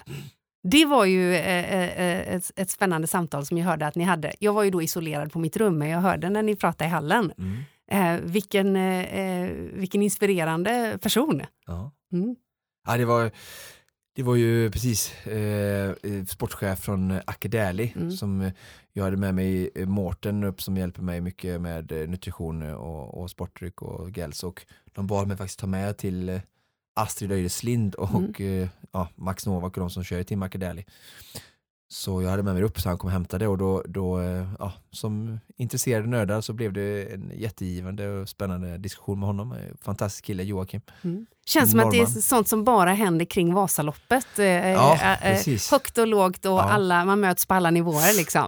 [0.68, 4.34] Det var ju ett, ett spännande samtal som jag hörde att ni hade.
[4.40, 6.92] Jag var ju då isolerad på mitt rum men jag hörde när ni pratade i
[6.92, 7.32] hallen.
[7.92, 8.16] Mm.
[8.16, 11.42] Eh, vilken, eh, eh, vilken inspirerande person.
[11.66, 11.92] Ja.
[12.14, 12.36] Mm.
[12.88, 13.32] Ja, det var
[14.16, 18.12] det var ju precis eh, eh, sportchef från Akedali Mm.
[18.12, 18.52] som
[18.94, 23.30] jag hade med mig eh, Mårten upp som hjälper mig mycket med nutrition och, och
[23.30, 26.42] sportdryck och gels och de bad mig faktiskt ta med till
[26.96, 30.86] Astrid Öjdeslind och eh, ja, Max Novak och de som kör i Team Akedali.
[31.88, 34.48] Så jag hade med mig upp så han kom och hämtade och då, då eh,
[34.60, 39.52] ja, som intresserade nördar så blev det en jättegivande och spännande diskussion med honom.
[39.52, 40.82] Eh, Fantastisk kille Joakim.
[41.04, 41.26] Mm.
[41.46, 44.40] Känns som att det är sånt som bara händer kring Vasaloppet.
[44.40, 46.62] Eh, Ja, eh, eh, högt och lågt och Ja.
[46.62, 48.18] alla, man möts på alla nivåer.
[48.18, 48.48] Liksom.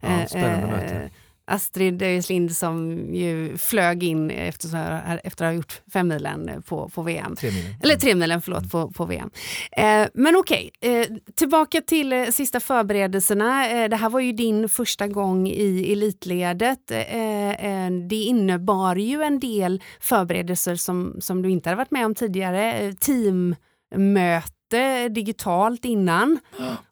[0.00, 1.10] Ja, spännande eh, möte.
[1.48, 7.36] Astrid Öjeslind som ju flög in efter, efter att ha gjort femmilen på, på VM.
[7.36, 7.74] Tre milen.
[7.82, 9.30] Eller tremilen, förlåt, på, på VM.
[9.72, 13.70] Eh, men okej, eh, tillbaka till eh, sista förberedelserna.
[13.70, 16.90] Eh, det här var ju din första gång i elitledet.
[16.90, 22.06] Eh, eh, det innebar ju en del förberedelser som, som du inte hade varit med
[22.06, 22.92] om tidigare.
[23.00, 26.38] Teammöte digitalt innan.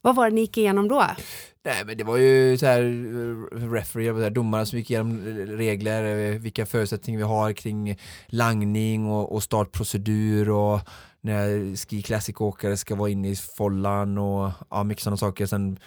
[0.01, 1.07] Vad var det ni gick igenom då?
[1.67, 5.19] Nej men det var ju så här eh, referee, så här, domare som gick igenom
[5.27, 10.81] eh, regler, eh, vilka förutsättningar vi har kring langning och, och startprocedur och
[11.21, 15.47] när Ski Classic-åkare ska vara inne i follan och ja, mycket sådana saker.
[15.47, 15.79] Sen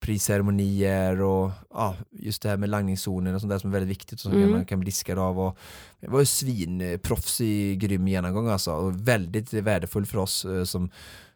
[0.00, 4.12] prisceremonier och ja, just det här med langningszoner och sånt där som är väldigt viktigt
[4.12, 4.50] och som Mm.
[4.50, 5.40] man kan bli diskad av.
[5.40, 5.58] Och
[6.00, 10.90] det var ju svinproffsig, grym genomgång alltså och väldigt värdefull för oss som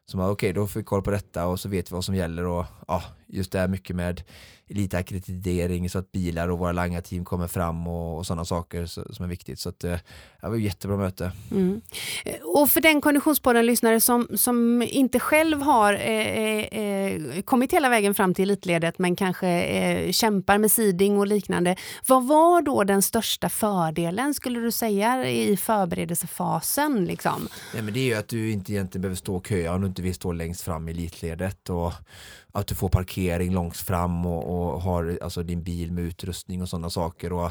[0.07, 2.45] som okej, då får vi koll på detta och så vet vi vad som gäller
[2.45, 4.23] och ja, just det här mycket med
[4.69, 9.29] elitakkreditering så att bilar och våra langarteam kommer fram och, och sådana saker som är
[9.29, 9.59] viktigt.
[9.59, 9.97] Så att, eh,
[10.41, 11.33] det var ett jättebra möte.
[11.51, 11.81] Mm.
[12.25, 18.15] Eh, Och för den Konditionspodden-lyssnare som, som inte själv har eh, eh, kommit hela vägen
[18.15, 21.77] fram till elitledet men kanske eh, kämpar med siding och liknande.
[22.07, 27.05] Vad var då den största fördelen skulle du säga i förberedelsefasen?
[27.05, 27.49] Liksom?
[27.75, 29.87] Nej, men det är ju att du inte egentligen behöver stå och köa om du
[29.87, 31.93] inte vill stå längst fram i elitledet och,
[32.53, 36.69] att du får parkering långt fram och, och har alltså din bil med utrustning och
[36.69, 37.51] sådana saker och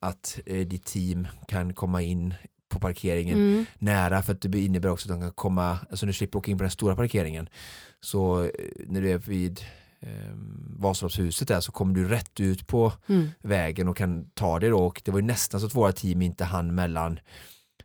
[0.00, 2.34] att eh, ditt team kan komma in
[2.68, 3.64] på parkeringen Mm.
[3.78, 6.58] nära för att det innebär också att de kan komma, alltså du slipper åka in
[6.58, 7.48] på den stora parkeringen.
[8.00, 8.50] Så eh,
[8.86, 9.60] när du är vid
[10.00, 10.08] eh,
[10.78, 13.28] Vasaloppshuset där så kommer du rätt ut på Mm.
[13.42, 16.22] vägen och kan ta det då och det var ju nästan så att våra team
[16.22, 17.18] inte hann mellan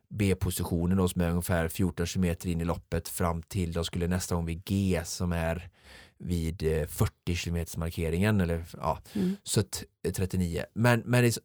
[0.10, 4.36] B-positionen då som är ungefär 14 km in i loppet fram till de skulle nästa
[4.36, 5.70] gång vid G som är
[6.20, 9.36] vid eh, 40 km markeringen eller ja, Mm.
[9.44, 10.64] så att, eh, 39.
[10.74, 11.38] Men, men det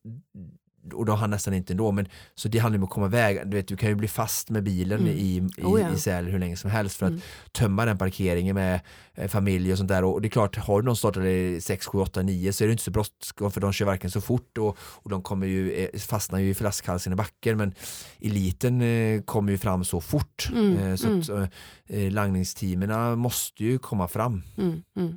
[0.92, 3.56] och då hann nästan inte ändå men så det handlar om att komma iväg, du
[3.56, 5.12] vet du kan ju bli fast med bilen Mm.
[5.12, 5.92] i, i, Oh ja.
[5.94, 7.22] i Sälen hur länge som helst för att Mm.
[7.52, 8.80] tömma den parkeringen med
[9.14, 11.86] eh, familj och sånt där och det är klart har du någon startare i 6,
[11.86, 14.58] 7, 8, 9 så är det inte så bråttom för de kör varken så fort
[14.58, 17.74] och, och de kommer ju, eh, fastnar ju i flaskhalsen i backen men
[18.20, 21.20] eliten eh, kommer ju fram så fort Mm, eh, så mm.
[21.20, 21.50] att
[21.86, 24.42] eh, langningsteamerna måste ju komma fram.
[24.58, 25.08] Mm, mm.
[25.08, 25.14] Eh,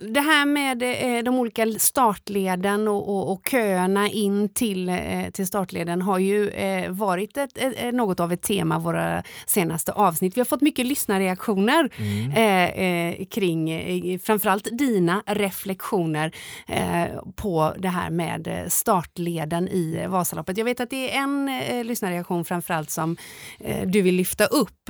[0.00, 5.46] Det här med eh, de olika startleden och, och, och köerna in till, eh, till
[5.46, 10.36] startleden har ju eh, varit ett, ett, något av ett tema våra senaste avsnitt.
[10.36, 12.30] Vi har fått mycket lyssnarreaktioner Mm.
[12.30, 16.32] eh, eh, kring eh, framförallt dina reflektioner
[16.68, 20.56] eh, på det här med eh, startleden i eh, Vasaloppet.
[20.58, 23.16] Jag vet att det är en eh, lyssnarreaktion framförallt som
[23.60, 24.88] eh, du vill lyfta upp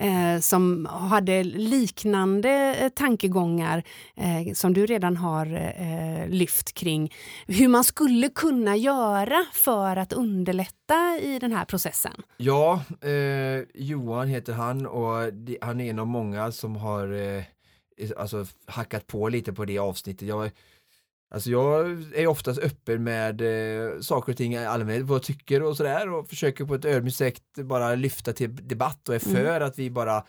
[0.00, 3.82] eh, som hade liknande eh, tankegångar
[4.16, 5.46] eh, som du redan har
[5.78, 7.12] eh, lyft kring
[7.46, 12.12] hur man skulle kunna göra för att underlätta i den här processen.
[12.36, 17.42] Ja, eh, Johan heter han och det, han är en av många som har eh,
[18.16, 20.28] alltså, hackat på lite på det avsnittet.
[20.28, 20.50] Jag,
[21.34, 25.62] alltså, jag är oftast öppen med eh, saker och ting i allmänhet, vad jag tycker
[25.62, 29.36] och sådär och försöker på ett ödmjukt sätt bara lyfta till debatt och är Mm.
[29.44, 30.24] för att vi bara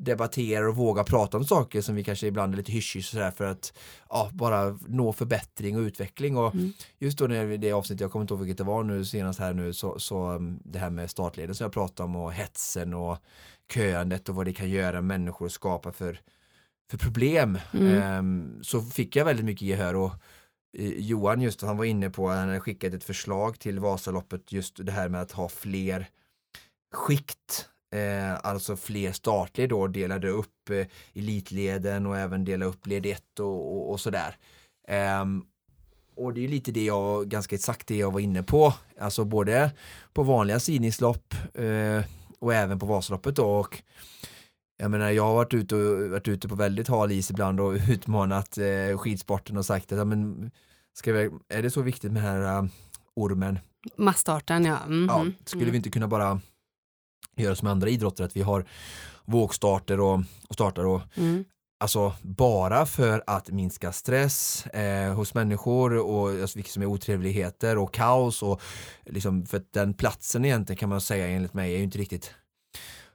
[0.00, 3.44] debatterar och vågar prata om saker som vi kanske ibland är lite hysch sådär för
[3.44, 6.72] att ja, bara nå förbättring och utveckling och Mm.
[6.98, 9.54] just då när det avsnittet, jag kommer inte ihåg vilket det var nu senast här
[9.54, 13.18] nu så, så um, det här med startleden som jag pratade om och hetsen och
[13.74, 16.20] köandet och vad det kan göra människor och skapa för,
[16.90, 18.02] för problem Mm.
[18.02, 20.12] Ehm, så fick jag väldigt mycket gehör och
[20.78, 24.86] eh, Johan just han var inne på, han hade skickat ett förslag till Vasaloppet just
[24.86, 26.08] det här med att ha fler
[26.92, 33.06] skikt Eh, alltså fler startled då delade upp eh, elitleden och även dela upp led
[33.06, 34.36] 1 och, och, och sådär.
[34.88, 35.44] Ehm,
[36.16, 39.70] och det är lite det jag, ganska exakt det jag var inne på, alltså både
[40.12, 42.04] på vanliga sidningslopp eh,
[42.38, 43.82] och även på Vasaloppet då och
[44.76, 47.72] jag menar jag har varit ute, och, varit ute på väldigt hal is ibland och
[47.88, 50.50] utmanat eh, skidsporten och sagt att ja, men,
[50.94, 52.68] ska vi, är det så viktigt med den här uh,
[53.14, 53.58] ormen?
[53.96, 54.78] Massstarten, ja.
[54.86, 55.06] Mhm.
[55.08, 56.40] Ja, skulle vi inte kunna bara
[57.42, 58.64] göra som andra idrotter att vi har
[59.24, 60.14] vågstarter och,
[60.48, 61.44] och startar och Mm.
[61.82, 67.78] Alltså bara för att minska stress eh, hos människor och alltså, vilket som är otrevligheter
[67.78, 68.60] och kaos och
[69.06, 72.34] liksom för att den platsen egentligen kan man säga enligt mig är ju inte riktigt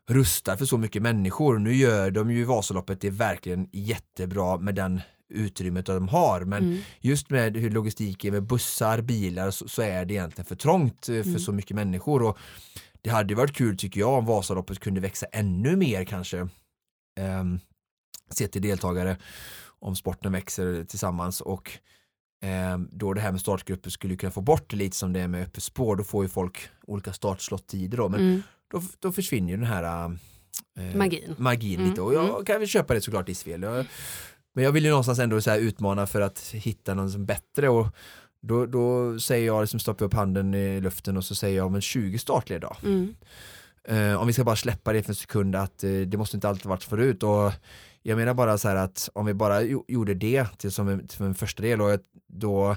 [0.09, 1.59] rustad för så mycket människor.
[1.59, 6.63] Nu gör de ju Vasaloppet det är verkligen jättebra med den utrymmet de har men
[6.63, 6.81] Mm.
[6.99, 11.09] just med hur logistik är med bussar, bilar så, så är det egentligen för trångt
[11.09, 11.39] eh, för Mm.
[11.39, 12.37] så mycket människor och
[13.05, 16.47] det hade varit kul tycker jag om Vasaloppet kunde växa ännu mer kanske
[17.19, 17.59] um,
[18.31, 19.17] sett till deltagare
[19.79, 21.71] om sporten växer tillsammans och
[22.43, 25.27] ehm, då det här med startgrupper skulle kunna få bort det lite som det är
[25.27, 28.41] med öppet spår då får ju folk olika startslottider då men Mm.
[28.71, 30.05] då, då försvinner ju den här
[30.79, 31.35] eh, Magin.
[31.37, 33.61] magin Mm, lite och jag kan väl köpa det såklart Isfjäll.
[33.61, 33.85] Jag,
[34.55, 37.87] men jag vill ju någonstans ändå så utmana för att hitta någon som bättre och
[38.47, 41.81] då, då säger jag, liksom stoppar upp handen i luften och så säger jag men
[41.81, 42.75] 20 startled då.
[42.83, 43.15] Mm.
[43.87, 46.49] Eh, om vi ska bara släppa det för en sekund att eh, det måste inte
[46.49, 47.51] alltid varit förut och
[48.01, 51.09] jag menar bara så här att om vi bara jo- gjorde det till som en,
[51.09, 52.75] som en första del och ett- då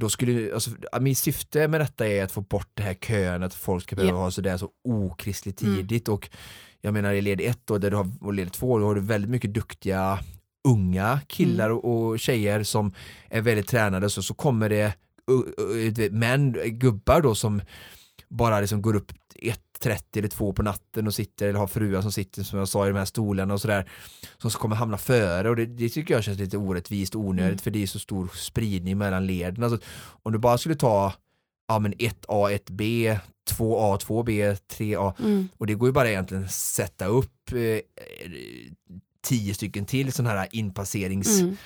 [0.00, 3.54] då skulle, alltså, mitt syfte med detta är att få bort det här kön, att
[3.54, 4.22] folk ska behöva Ja.
[4.22, 5.76] ha sådär så okristligt Mm.
[5.76, 6.30] tidigt och
[6.80, 9.00] jag menar i led 1 och där du har, och led 2 då har du
[9.00, 10.18] väldigt mycket duktiga
[10.70, 12.92] unga killar och, och tjejer som
[13.30, 14.92] är väldigt tränade så, så kommer det
[16.10, 17.60] män, gubbar då som
[18.28, 22.12] bara liksom går upp 1.30 eller 2 på natten och sitter eller har fruar som
[22.12, 23.90] sitter som jag sa i de här stolarna och sådär
[24.38, 27.58] som kommer hamna före och det, det tycker jag känns lite orättvist och onödigt Mm.
[27.58, 29.64] för det är så stor spridning mellan leden.
[29.64, 29.78] Alltså,
[30.22, 31.12] om du bara skulle ta
[31.68, 33.18] ja, men 1A, 1B,
[33.50, 35.48] 2A, 2B, 3A Mm.
[35.58, 37.80] och det går ju bara egentligen sätta upp eh,
[39.28, 41.56] tio stycken till sådana här inpasserings Mm.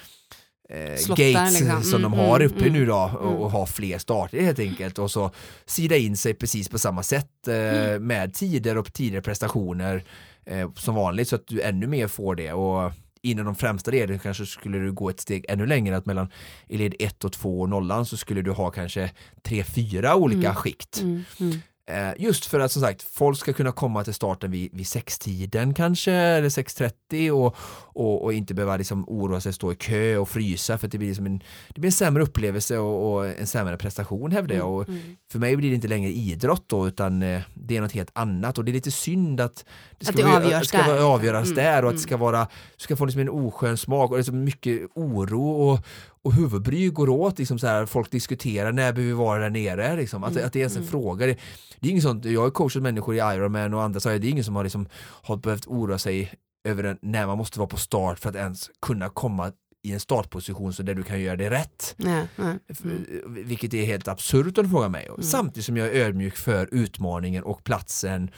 [0.69, 1.83] eh, Slottar, gates liksom.
[1.83, 3.35] som Mm, de har mm, uppe mm, nu då och, mm.
[3.43, 5.31] och ha fler starter helt enkelt och så
[5.67, 8.07] sida in sig precis på samma sätt eh, Mm.
[8.07, 10.05] med tider och tidigare prestationer
[10.47, 12.93] eh, som vanligt så att du ännu mer får det och
[13.25, 16.31] inom de främsta leden kanske skulle du gå ett steg ännu längre att mellan
[16.69, 19.11] i led 1 och 2 och nollan så skulle du ha kanske
[19.45, 20.55] 3-4 olika Mm.
[20.55, 21.01] skikt.
[21.01, 21.59] Mm, mm.
[21.91, 25.75] Eh, just för att som sagt folk ska kunna komma till starten vid, vid sextiden
[25.75, 27.57] kanske eller 6.30 och,
[27.95, 31.09] och, och inte behöva liksom oroa sig, stå i kö och frysa för det blir,
[31.09, 34.73] liksom en, det blir en sämre upplevelse och, och en sämre prestation hävdar jag.
[34.73, 35.01] Och Mm.
[35.33, 38.59] för mig blir det inte längre idrott då utan eh, det är något helt annat
[38.59, 39.65] och det är lite synd att
[39.99, 41.03] det Att det avgörs ska där.
[41.03, 41.95] avgöras Mm, där och att mm.
[41.95, 45.79] det ska vara, ska få liksom en oskön smak och så mycket oro och,
[46.25, 49.97] och huvudbry går åt, liksom så här, folk diskuterar när behöver vi vara där nere,
[49.97, 50.25] liksom.
[50.25, 50.91] att, Mm, att det är ens en mm.
[50.91, 51.27] fråga.
[51.27, 51.39] Det,
[51.81, 54.31] det är inget sånt, jag har coachat människor i Ironman och andra här, det är
[54.31, 54.87] ingen som har, liksom,
[55.23, 56.35] har behövt oroa sig
[56.69, 59.53] över den, när man måste vara på start för att ens kunna komma
[59.85, 61.95] i en startposition så där du kan göra det rätt.
[61.97, 62.59] Nej, nej.
[62.85, 63.05] Mm.
[63.29, 65.07] Vilket är helt absurt om du frågar mig.
[65.07, 65.23] Mm.
[65.23, 68.31] Samtidigt som jag är ödmjuk för utmaningen och platsen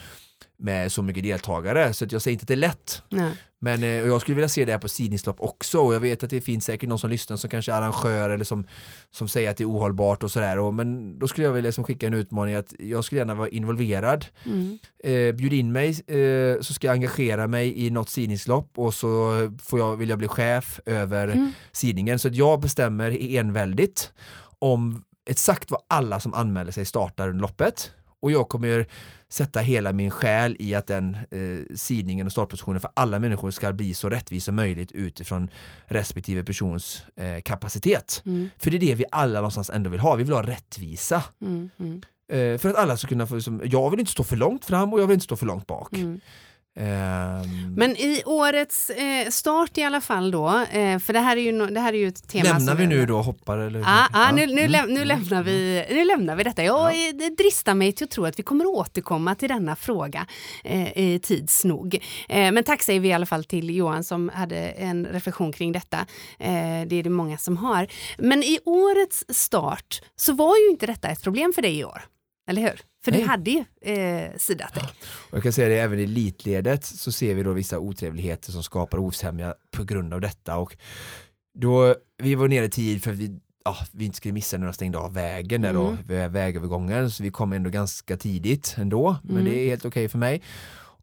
[0.57, 1.93] med så mycket deltagare.
[1.93, 3.01] Så att jag säger inte att det är lätt.
[3.09, 3.31] Nej.
[3.59, 6.29] Men eh, jag skulle vilja se det här på sidningslopp också och jag vet att
[6.29, 8.67] det finns säkert någon som lyssnar som kanske är arrangör eller som,
[9.11, 10.71] som säger att det är ohållbart och sådär.
[10.71, 14.25] Men då skulle jag vilja liksom skicka en utmaning att jag skulle gärna vara involverad.
[14.45, 14.77] Mm.
[15.03, 19.33] Eh, bjud in mig eh, så ska jag engagera mig i något sidningslopp och så
[19.63, 21.51] får jag, vill jag bli chef över Mm.
[21.71, 22.19] sidningen.
[22.19, 24.13] Så att jag bestämmer enväldigt
[24.59, 27.91] om exakt vad alla som anmäler sig startar under loppet.
[28.21, 28.87] Och jag kommer
[29.35, 33.73] sätta hela min själ i att den eh, sidningen och startpositionen för alla människor ska
[33.73, 35.49] bli så rättvis som möjligt utifrån
[35.85, 38.21] respektive persons eh, kapacitet.
[38.25, 38.49] Mm.
[38.57, 41.23] För det är det vi alla någonstans ändå vill ha, vi vill ha rättvisa.
[41.41, 41.69] Mm.
[41.79, 42.01] Mm.
[42.31, 44.93] Eh, för att alla ska kunna få, liksom, jag vill inte stå för långt fram
[44.93, 45.93] och jag vill inte stå för långt bak.
[46.77, 46.91] Mm.
[46.91, 51.41] Ehm, Men i årets eh, start i alla fall då, eh, för det här är
[51.41, 53.79] ju, no, det här är ju ett tema lämnar vi nu då hoppar eller?
[53.79, 54.71] Ja, ja, nu, nu, Mm.
[54.71, 56.63] läm, nu, lämnar vi, nu lämnar vi detta.
[56.63, 60.27] Jag eh, dristar mig till att tro att vi kommer återkomma till denna fråga
[60.63, 61.95] eh, tids nog.
[62.29, 65.71] Eh, men tack säger vi i alla fall till Johan som hade en reflektion kring
[65.71, 65.97] detta.
[66.39, 67.87] Eh, det är det många som har.
[68.17, 72.01] Men i årets start så var ju inte detta ett problem för dig i år.
[72.47, 72.81] Eller hur?
[73.05, 73.21] För Nej.
[73.21, 74.83] du hade ju eh, sidat dig.
[75.29, 78.63] Och jag kan säga det, även i elitledet så ser vi då vissa otrevligheter som
[78.63, 80.57] skapar osämja på grund av detta.
[80.57, 80.75] Och
[81.59, 84.65] då, vi var nere i tid för att vi, ja, vi inte skulle missa när
[84.67, 85.97] de stängde av vägen där då, Mm.
[86.07, 87.11] vid vägövergången.
[87.11, 89.45] Så vi kom ändå ganska tidigt ändå, men Mm.
[89.45, 90.41] det är helt okej för mig.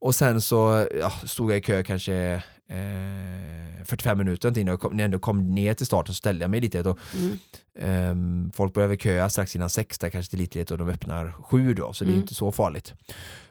[0.03, 4.93] Och sen så ja, stod jag i kö kanske eh, 45 minuter innan jag kom,
[4.93, 7.39] när jag ändå kom ner till starten så ställde jag mig lite och Mm.
[7.79, 11.33] Ehm, folk börjar väl köa strax innan sex där kanske till elitlivet och de öppnar
[11.43, 12.23] sju då så det är Mm.
[12.23, 12.95] inte så farligt.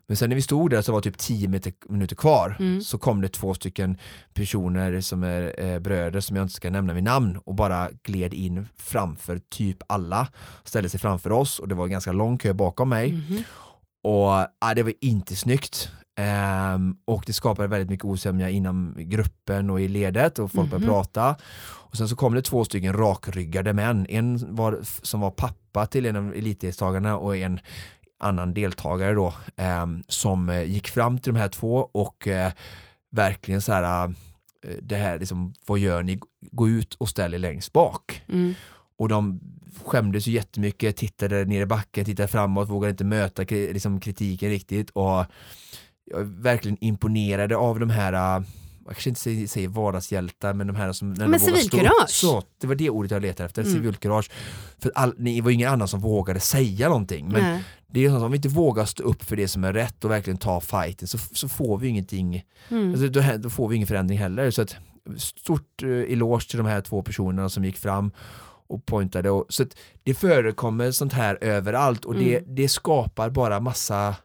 [0.07, 2.81] Men sen när vi stod där så var typ tio minuter, minuter kvar Mm.
[2.81, 3.97] så kom det två stycken
[4.33, 8.33] personer som är eh, bröder som jag inte ska nämna vid namn och bara gled
[8.33, 10.27] in framför typ alla.
[10.63, 13.43] Ställde sig framför oss och det var en ganska lång kö bakom mig Mhm.
[14.03, 15.89] och ah, det var inte snyggt.
[16.15, 20.85] Ehm, och det skapade väldigt mycket osämja inom gruppen och i ledet och folk började
[20.85, 20.93] Mhm.
[20.93, 21.35] prata.
[21.63, 24.05] Och sen så kom det två stycken rakryggade män.
[24.09, 27.59] En var, som var pappa till en av elitdeltagarna och en
[28.19, 32.51] annan deltagare då ehm, som eh, gick fram till de här två och eh,
[33.11, 34.13] verkligen så här eh,
[34.81, 36.19] det här liksom, vad gör ni?
[36.51, 38.23] Gå ut och ställ er längst bak.
[38.29, 38.53] Mm.
[38.97, 39.39] Och de
[39.85, 44.89] skämdes ju jättemycket, tittade ner i backen, tittade framåt, vågade inte möta liksom, kritiken riktigt
[44.89, 45.25] och
[46.11, 48.43] jag är verkligen imponerade av de här äh,
[48.85, 52.09] jag kanske inte säger, vardagshjältar men de här som när Men de civilkurage.
[52.09, 53.73] Så, det var det ordet jag letade efter, Mm.
[53.73, 54.31] civilkurage.
[54.79, 57.29] För all, det var ingen annan som vågade säga någonting.
[57.31, 57.63] Men Nej.
[57.87, 60.05] det är så att om vi inte vågar stå upp för det som är rätt
[60.05, 62.91] och verkligen ta fighten så, så får vi ingenting Mm.
[62.91, 64.51] Alltså, då, då får vi ingen förändring heller.
[64.51, 64.75] Så att,
[65.17, 68.11] stort eh, eloge till de här två personerna som gick fram
[68.67, 69.29] och pointade.
[69.29, 74.15] Och, så att det förekommer sånt här överallt och det, det skapar bara massa,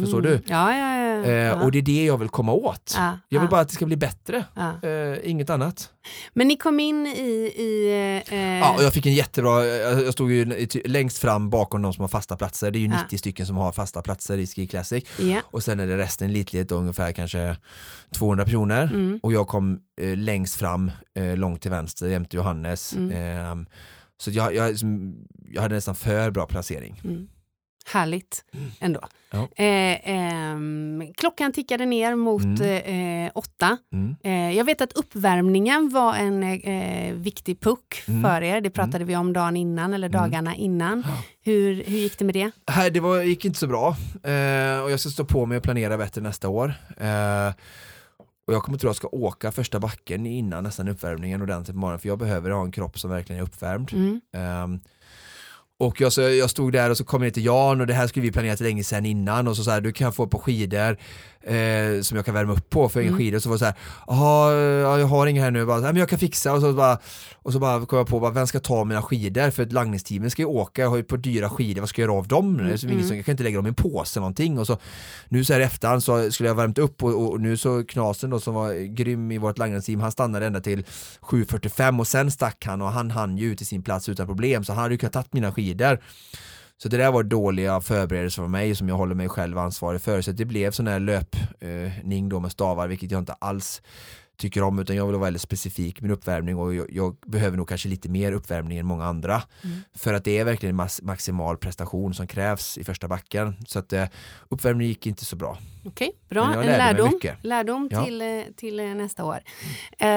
[0.00, 0.28] förstår du?
[0.28, 0.42] Mm.
[0.46, 0.95] Ja, ja, ja.
[1.30, 2.94] Eh, och det är det jag vill komma åt.
[2.96, 4.44] ja, Jag vill bara att det ska bli bättre,
[4.82, 5.90] eh, inget annat.
[6.32, 7.52] Men ni kom in i...
[7.56, 7.90] i
[8.28, 12.02] eh, Ja, och jag fick en jättebra, jag stod ju längst fram bakom de som
[12.02, 12.70] har fasta platser.
[12.70, 12.98] Det är ju Ja.
[13.02, 15.04] 90 stycken som har fasta platser i Ski Classic.
[15.18, 15.40] ja.
[15.44, 17.56] Och sen är det resten elitlivet ungefär kanske
[18.14, 18.82] 200 personer.
[18.82, 19.20] Mm.
[19.22, 22.92] och jag kom eh, längst fram, eh, långt till vänster jämte Johannes.
[22.96, 23.12] Mm.
[23.12, 23.66] Ehm,
[24.18, 24.74] så jag, jag,
[25.52, 27.00] jag hade nästan för bra placering.
[27.04, 27.28] Mm.
[27.92, 28.44] Härligt
[28.80, 29.00] ändå.
[29.30, 29.38] Ja.
[29.56, 33.24] Eh, ehm, klockan tickade ner mot Mm.
[33.26, 33.76] eh, åtta.
[33.92, 34.16] Mm.
[34.22, 38.22] Eh, jag vet att uppvärmningen var en eh, viktig puck Mm.
[38.22, 38.60] för er.
[38.60, 40.20] Det pratade vi om dagen innan eller Mm.
[40.22, 41.06] dagarna innan.
[41.42, 42.50] Hur, hur gick det med det?
[42.70, 43.88] Här, det var, gick inte så bra
[44.22, 46.74] eh, och jag ska stå på mig och planera bättre nästa år.
[46.96, 47.52] Eh,
[48.46, 51.80] och jag kommer tro att jag ska åka första backen innan nästan uppvärmningen ordentligt på
[51.80, 53.92] morgonen för jag behöver ha en kropp som verkligen är uppvärmd.
[53.92, 54.80] Mm.
[55.78, 58.06] Och jag, så, jag stod där och så kom jag till Jan och det här
[58.06, 60.96] skulle vi planerat länge sedan innan och så sa du kan få på skidor
[61.46, 63.18] eh, som jag kan värma upp på för en Mm.
[63.18, 63.74] skidor så var det så här,
[64.06, 66.72] "Jaha, ja, jag har inga här nu, bara, "Nej, men jag kan fixa och så
[66.72, 66.98] bara,
[67.42, 69.50] och så bara kom jag på, bara, vem ska ta mina skidor?
[69.50, 72.18] För langningsteamen ska ju åka, jag har ju på dyra skidor, vad ska jag göra
[72.18, 72.60] av dem?
[72.60, 74.78] Mm, Så ingen som, jag kan inte lägga dem i en påse någonting och så
[75.28, 78.30] nu så här i efterhand så skulle jag värmt upp och, och nu så Knasen
[78.30, 80.84] då som var grym i vårt langningsteam, han stannade ända till
[81.20, 84.72] 7.45 och sen stack han och han hann ju till sin plats utan problem så
[84.72, 85.98] han hade ju kunnat tagit mina skidor.
[86.82, 90.22] Så det där var dåliga förberedelser för mig som jag håller mig själv ansvarig för.
[90.22, 93.82] Så det blev sån här löpning då med stavar, vilket jag inte alls
[94.38, 97.68] tycker om, utan jag vill vara väldigt specifik min uppvärmning och jag, jag behöver nog
[97.68, 99.42] kanske lite mer uppvärmning än många andra.
[99.64, 99.78] Mm.
[99.94, 103.56] För att det är verkligen en max, maximal prestation som krävs i första backen.
[103.66, 104.04] Så att eh,
[104.48, 105.58] uppvärmningen gick inte så bra.
[105.84, 106.44] Okej, bra.
[106.44, 108.04] Men jag En lärdom, lärdom Ja.
[108.04, 109.38] till, eh, till eh, nästa år.
[109.98, 110.08] Eh,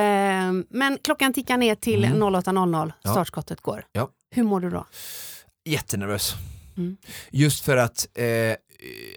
[0.70, 2.20] men klockan tickar ner till Mm.
[2.24, 3.12] 08.00, Ja.
[3.12, 3.86] startskottet går.
[3.92, 4.10] Ja.
[4.32, 4.86] Hur mår du då?
[5.66, 6.36] Jättenervös.
[6.78, 6.98] Mm.
[7.32, 8.56] Just för att eh,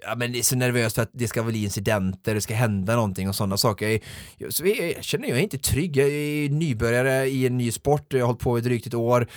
[0.03, 2.95] ja, men det är så nervöst för att det ska bli incidenter, det ska hända
[2.95, 3.89] någonting och sådana saker.
[3.89, 4.01] Jag,
[4.37, 7.71] jag, så jag, jag känner jag är inte trygg, jag är nybörjare i en ny
[7.71, 9.27] sport, jag har hållit på i drygt ett år,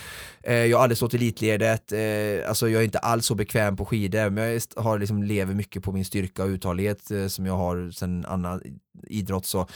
[0.43, 3.77] eh, jag har aldrig stått i elitledet, eh, alltså jag är inte alls så bekväm
[3.77, 7.45] på skidor, men jag har liksom lever mycket på min styrka och uthållighet eh, som
[7.45, 8.61] jag har sen annan
[9.07, 9.67] idrott så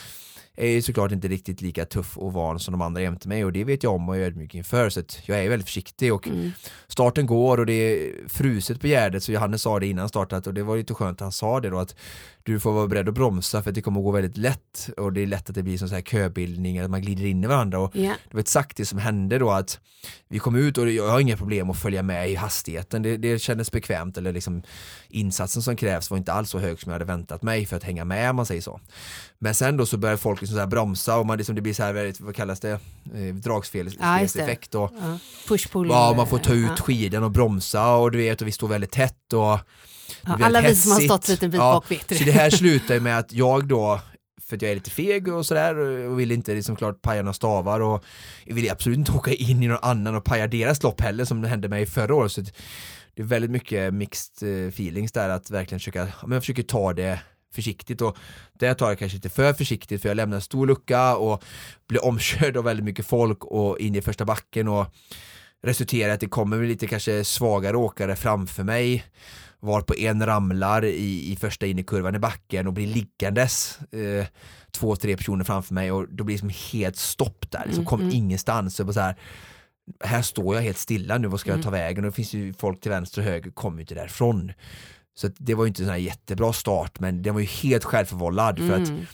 [0.64, 3.64] är såklart inte riktigt lika tuff och van som de andra jämte mig och det
[3.64, 6.28] vet jag om och jag är ödmjuk inför så att jag är väldigt försiktig och
[6.28, 6.52] Mm.
[6.88, 10.54] starten går och det är fruset på Gärdet så Johannes sa det innan startat och
[10.54, 11.96] det var lite skönt att han sa det då att
[12.44, 15.14] du får vara beredd att bromsa för att det kommer att gå väldigt lätt och
[15.14, 17.48] det är lätt att det blir sån så här köbildning att man glider in i
[17.48, 18.14] varandra och Ja.
[18.30, 19.80] det var exakt det som hände då att
[20.28, 23.40] vi kom ut och jag har inga problem att följa med i hastigheten det, det
[23.40, 24.64] kändes bekvämt eller liksom
[25.10, 27.84] insatsen som krävs var inte alls så hög som jag hade väntat mig för att
[27.84, 28.80] hänga med om man säger så
[29.44, 31.74] men sen då så börjar folk liksom så här bromsa och man liksom, det blir
[31.74, 35.18] så här väldigt, vad kallas det, eh, dragspelseffekt och Ja.
[35.48, 35.88] Push-pull.
[35.90, 36.84] Ja, man får ta ut Ja.
[36.84, 39.60] skiden och bromsa och du vet och vi står väldigt tätt och
[40.26, 42.16] Ja, alla vi som har stått lite bit Ja, bak vet det.
[42.16, 44.00] Så det här slutar ju med att jag då
[44.48, 47.34] för att jag är lite feg och sådär och vill inte liksom klart paja några
[47.34, 48.04] stavar och
[48.46, 51.42] jag vill absolut inte åka in i någon annan och paja deras lopp heller som
[51.42, 52.32] det hände mig förra året.
[52.32, 52.42] Så
[53.16, 56.64] det är väldigt mycket mixed eh, feelings där att verkligen försöka, ja, men jag försöker
[56.64, 57.20] ta det
[57.52, 58.18] försiktigt och
[58.54, 61.44] det tar jag kanske lite för försiktigt för jag lämnar en stor lucka och
[61.88, 64.86] blir omkörd av väldigt mycket folk och in i första backen och
[65.64, 69.06] resulterar i att det kommer lite kanske svagare åkare framför mig
[69.60, 73.80] var på en ramlar i, i första in i kurvan i backen och blir liggandes
[73.92, 74.26] eh,
[74.72, 78.00] två, tre personer framför mig och då blir det som helt stopp där, liksom, kom
[78.00, 78.24] Mm, mm.
[78.24, 78.76] ingenstans.
[78.76, 79.16] Så här,
[80.04, 81.64] här står jag helt stilla nu, vad ska jag Mm.
[81.64, 82.06] ta vägen?
[82.06, 84.52] Och det finns ju folk till vänster och höger, kommer ju inte därifrån.
[85.14, 88.74] Så det var ju inte en jättebra start men den var ju helt självförvållad för
[88.82, 89.06] att Mm.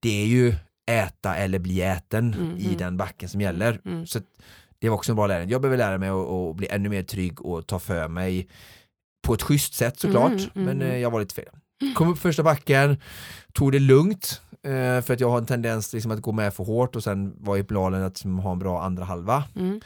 [0.00, 0.54] det är ju
[0.90, 2.76] äta eller bli äten Mm, i mm.
[2.78, 3.80] den backen som gäller.
[3.84, 4.06] Mm.
[4.06, 4.24] Så att
[4.78, 5.48] det var också en bra lärdom.
[5.50, 8.48] Jag behöver lära mig att, bli ännu mer trygg och ta för mig
[9.26, 10.88] på ett schysst sätt såklart, Mm, mm, men mm.
[10.90, 11.48] eh, jag var lite fel.
[11.94, 12.96] Kom upp första backen,
[13.52, 16.64] tog det lugnt eh, för att jag har en tendens liksom, att gå med för
[16.64, 19.44] hårt och sen var i planen att liksom, ha en bra andra halva.
[19.56, 19.80] Mm.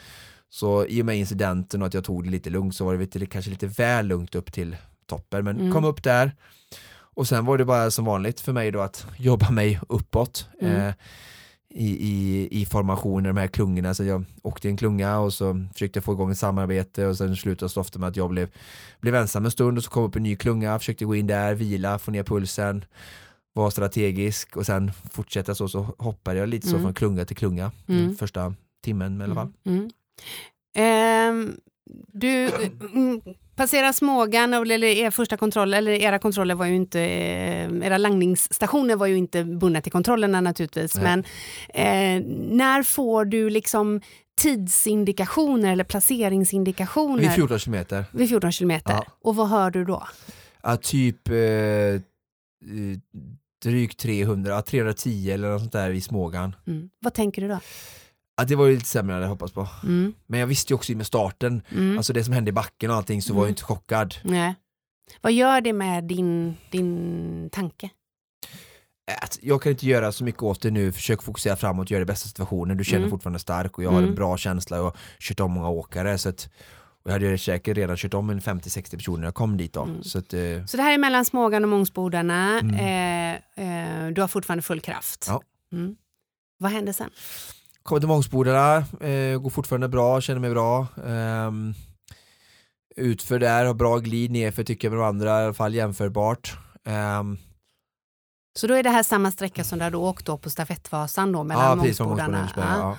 [0.49, 2.99] Så i och med incidenten och att jag tog det lite lugnt så var det
[2.99, 4.75] lite, kanske lite väl lugnt upp till
[5.11, 5.71] toppen men Mm.
[5.71, 6.35] kom upp där
[7.15, 10.75] och sen var det bara som vanligt för mig då att jobba mig uppåt Mm.
[10.87, 10.93] eh,
[11.73, 15.65] i, i, i formationer, de här klungorna så jag åkte i en klunga och så
[15.73, 18.49] försökte jag få igång ett samarbete och sen slutade det ofta med att jag blev,
[18.99, 21.53] blev ensam en stund och så kom upp en ny klunga, försökte gå in där,
[21.55, 22.85] vila, få ner pulsen
[23.53, 26.83] vara strategisk och sen fortsätta så, så hoppade jag lite så Mm.
[26.83, 28.15] från klunga till klunga Mm.
[28.15, 28.53] första
[28.83, 29.49] timmen i alla fall.
[29.65, 29.89] Mm.
[30.75, 31.55] Ehm,
[32.13, 32.49] du
[32.93, 33.21] mm,
[33.55, 38.95] passerar Smågan, eller er första kontroll, eller era kontroller var ju inte, eh, era langningsstationer
[38.95, 41.03] var ju inte bundna till kontrollerna naturligtvis, Nej.
[41.03, 41.19] men
[41.73, 44.01] eh, när får du liksom
[44.41, 47.21] tidsindikationer eller placeringsindikationer?
[47.21, 48.05] Vid 14 kilometer.
[48.11, 48.93] Vid 14 kilometer.
[48.93, 49.05] Ja.
[49.21, 50.07] Och vad hör du då?
[50.63, 51.35] Ja, typ eh,
[53.63, 56.55] drygt 300, ja, 310 eller något sånt där i Smågan.
[56.67, 56.89] Mm.
[56.99, 57.59] Vad tänker du då?
[58.37, 59.67] Ja, det var ju lite sämre än jag hade hoppats på.
[59.83, 60.13] Mm.
[60.27, 61.97] Men jag visste ju också med starten, Mm.
[61.97, 63.51] alltså det som hände i backen och allting så var jag Mm.
[63.51, 64.15] inte chockad.
[64.23, 64.55] Nej.
[65.21, 67.89] Vad gör det med din, din tanke?
[69.21, 72.05] Att jag kan inte göra så mycket åt det nu, försök fokusera framåt, göra det
[72.05, 73.09] bästa situationen, du känner Mm.
[73.11, 74.09] fortfarande stark och jag har Mm.
[74.09, 76.49] en bra känsla och har kört om många åkare så att
[77.03, 79.73] och jag hade ju säkert redan kört om en 50-60 personer när jag kom dit
[79.73, 79.83] då.
[79.83, 80.03] Mm.
[80.03, 82.59] Så att, eh, Så det här är mellan Smågan och Mångsbodarna.
[82.59, 82.75] Mm.
[82.75, 85.25] Eh, eh, du har fortfarande full kraft.
[85.27, 85.41] Ja.
[85.73, 85.95] Mm.
[86.57, 87.09] Vad händer sen?
[87.83, 90.87] Kommer till Mångsbodarna, eh, går fortfarande bra, känner mig bra.
[91.05, 91.73] Ehm,
[92.95, 96.57] utför där, har bra glid nerför tycker jag med de andra, i alla fall jämförbart.
[96.85, 97.37] Ehm,
[98.59, 101.43] Så då är det här samma sträcka som där du åkt då på stafettvasan då
[101.43, 102.49] mellan ja, Mångsbodarna?
[102.55, 102.63] Ja.
[102.63, 102.97] Ja.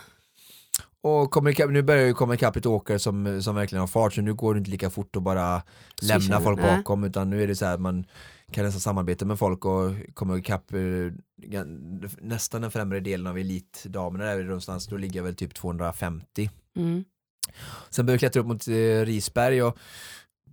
[1.04, 4.20] Och kommer nu börjar det komma ikapp lite åkare som, som verkligen har fart så
[4.20, 5.62] nu går det inte lika fort att bara
[6.02, 8.04] lämna folk bakom utan nu är det så här att man
[8.53, 11.61] kan nästan samarbeta med folk och kommer ikapp eh,
[12.20, 15.55] nästan den främre delen av elitdamerna där är det någonstans, då ligger jag väl typ
[15.55, 17.05] 250 Mm.
[17.90, 19.78] Sen började jag klättra upp mot eh, Risberg och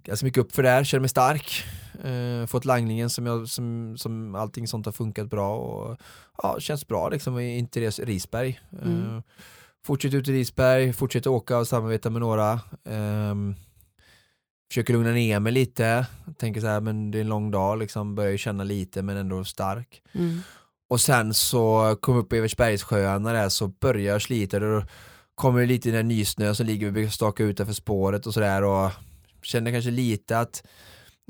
[0.04, 1.64] ganska mycket upp för där, känner mig stark.
[2.04, 5.98] Eh, fått langningen som, jag, som, som allting sånt har funkat bra och
[6.44, 8.60] ja, känns bra liksom inte res- Risberg.
[8.72, 9.22] Eh, Mm.
[9.86, 12.60] fortsätter ut i Risberg, fortsätter åka och samarbeta med några.
[12.86, 13.56] Ehm,
[14.70, 16.06] försöker lugna ner mig lite,
[16.38, 19.18] tänker så här men det är en lång dag liksom, börjar ju känna lite men
[19.18, 20.02] ändå stark.
[20.14, 20.40] Mm.
[20.90, 24.60] Och sen så kom vi upp på Evertsbergssjöarna där så börjar jag slita.
[24.60, 24.84] Då
[25.36, 28.64] kommer det lite i den nysnö som ligger vi staka utanför spåret och sådär.
[28.64, 28.92] Och
[29.42, 30.64] känner kanske lite att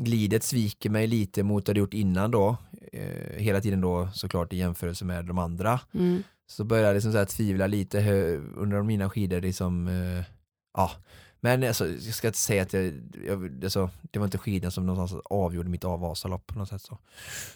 [0.01, 2.57] glidet sviker mig lite mot vad det gjort innan då.
[2.91, 5.79] Eh, hela tiden då såklart i jämförelse med de andra.
[5.93, 6.23] Mm.
[6.47, 7.97] så började jag liksom så här tvivla lite
[8.55, 10.23] under mina skidor liksom eh,
[10.77, 10.91] ja
[11.39, 12.93] men alltså, jag ska inte säga att jag,
[13.25, 16.81] jag alltså, det var inte skidorna som någonstans avgjorde mitt av Vasalopp på något sätt
[16.81, 16.97] så.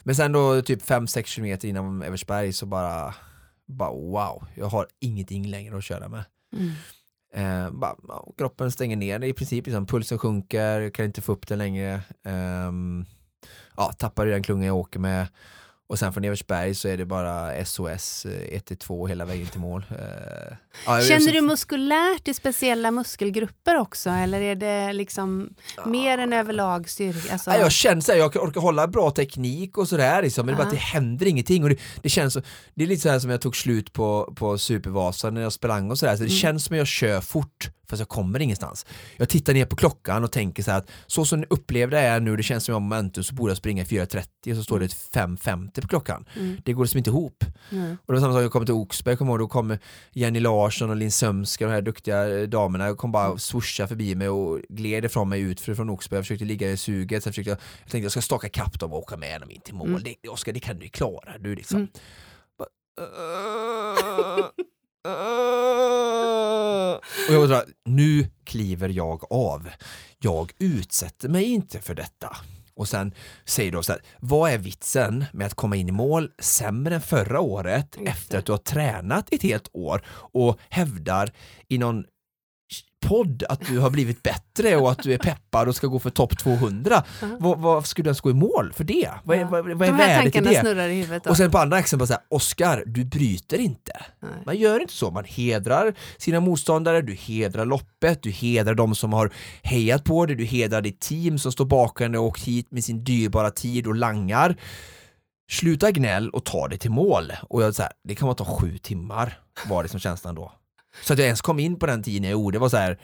[0.04, 3.16] Men sen då typ 5-6 km innan Eversberg så bara,
[3.66, 6.24] bara wow, jag har ingenting längre att köra med.
[6.56, 6.72] Mm.
[7.34, 7.96] Eh, bara,
[8.38, 12.02] kroppen stänger ner i princip, liksom, pulsen sjunker, jag kan inte få upp den längre.
[12.24, 13.06] Ehm,
[13.78, 15.28] ja, tappar i den klungan jag åker med.
[15.90, 19.86] Och sen från Eversberg så är det bara SOS 1-2 hela vägen till mål.
[19.92, 20.56] Eh,
[20.86, 25.50] ja, Känner du muskulärt i speciella muskelgrupper också eller är det liksom
[25.86, 27.34] mer än överlag styrka?
[27.34, 30.58] Alltså, Ja, jag känner såhär, jag orkar hålla bra teknik och sådär liksom, men det,
[30.64, 30.72] bara Ja.
[30.72, 32.42] det händer ingenting och det, det känns så,
[32.74, 35.92] det är lite så här som jag tog slut på, på Supervasan när jag sprang
[35.92, 36.38] och sådär, så det Mm.
[36.40, 38.86] känns som att jag kör fort fast jag kommer ingenstans.
[39.18, 42.20] Jag tittar ner på klockan och tänker så här att så som upplevde jag är
[42.20, 44.64] nu, det känns som jag har momentum så borde jag springa i 4.30 och så
[44.64, 46.26] står det ett 5.50 på klockan.
[46.40, 46.58] Mm.
[46.66, 47.44] Det går liksom inte ihop.
[47.72, 47.98] Mm.
[48.06, 49.78] Och det var samma sak, jag kom till Oxberg, jag kommer ihåg, då kom
[50.12, 54.30] Jenny Larsson och Linn Sömska, de här duktiga eh, damerna, kom bara swoosha förbi mig
[54.30, 57.58] och gled ifrån mig ut från Oxberg, jag försökte ligga i suget, sen försökte jag,
[57.84, 60.04] jag tänkte jag ska staka kapp dem och åka med dem in till mål, Mm.
[60.04, 61.78] det, Oskar det kan du klara, du liksom.
[61.78, 61.90] Mm.
[62.58, 62.68] Bara.
[67.28, 69.70] Och jag här, nu kliver jag av,
[70.20, 72.38] jag utsätter mig inte för detta.
[72.76, 73.14] Och sen
[73.46, 77.02] säger du så här, vad är vitsen med att komma in i mål sämre än
[77.02, 81.34] förra året efter att du har tränat ett helt år och hävdar
[81.68, 82.06] i någon
[83.06, 86.10] podd att du har blivit bättre och att du är peppad och ska gå för
[86.10, 87.04] topp 200.
[87.22, 87.28] Ja.
[87.40, 89.10] Vad, vad skulle du ens gå i mål för det?
[89.24, 89.48] Vad är, Ja.
[89.48, 90.60] vad, vad är De här värdet i tankarna det?
[90.60, 91.24] snurrar i huvudet.
[91.24, 91.30] Då.
[91.30, 93.92] Och sen på andra axeln bara såhär, Oskar, du bryter inte.
[94.20, 94.32] Nej.
[94.46, 99.14] Man gör inte så, man hedrar sina motståndare, du hedrar loppet, du hedrar de som
[99.14, 102.72] har hejat på dig, du hedrar ditt team som står bakom dig och åkt hit
[102.72, 104.56] med sin dyrbara tid och langar.
[105.52, 107.32] Sluta gnäll och ta dig till mål.
[107.50, 110.52] Och jag så här, det kan bara ta sju timmar var det som känslan då.
[111.02, 113.00] Så att jag ens kom in på den tiden jag gjorde var så här,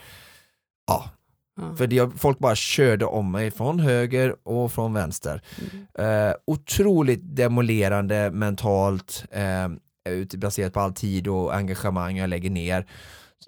[0.87, 1.09] ja,
[1.61, 1.75] Ja.
[1.75, 5.41] för det, folk bara körde om mig från höger och från vänster.
[5.95, 6.29] Mm.
[6.29, 9.69] Eh, otroligt demolerande mentalt, eh,
[10.37, 12.85] baserat på all tid och engagemang jag lägger ner.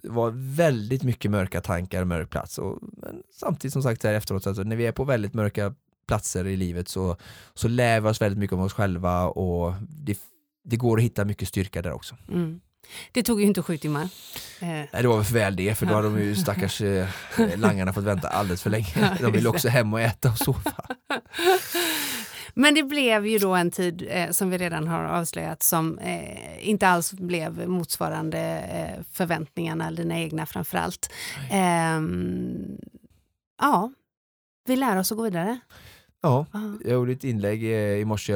[0.02, 2.58] Det var väldigt mycket mörka tankar, mörk plats.
[2.58, 5.74] Och, men samtidigt som sagt här efteråt, alltså, när vi är på väldigt mörka
[6.08, 7.18] platser i livet så,
[7.54, 10.20] så lär vi oss väldigt mycket om oss själva och det,
[10.64, 12.16] det går att hitta mycket styrka där också.
[12.32, 12.62] Mm.
[13.12, 14.04] Det tog ju inte sju timmar.
[14.60, 17.08] Eh, Nej, det var väl för väl det, för då hade de ju stackars eh,
[17.56, 19.18] langarna fått vänta alldeles för länge.
[19.22, 20.72] De vill också hem och äta och sova.
[22.54, 26.70] Men det blev ju då en tid eh, som vi redan har avslöjat som eh,
[26.70, 31.10] inte alls blev motsvarande eh, förväntningarna, dina egna framförallt.
[31.52, 32.78] Ehm,
[33.62, 33.92] ja,
[34.68, 35.60] vi lär oss att gå vidare.
[36.22, 36.74] Ja, Ja.
[36.86, 38.34] jag gjorde ett inlägg eh, i morse,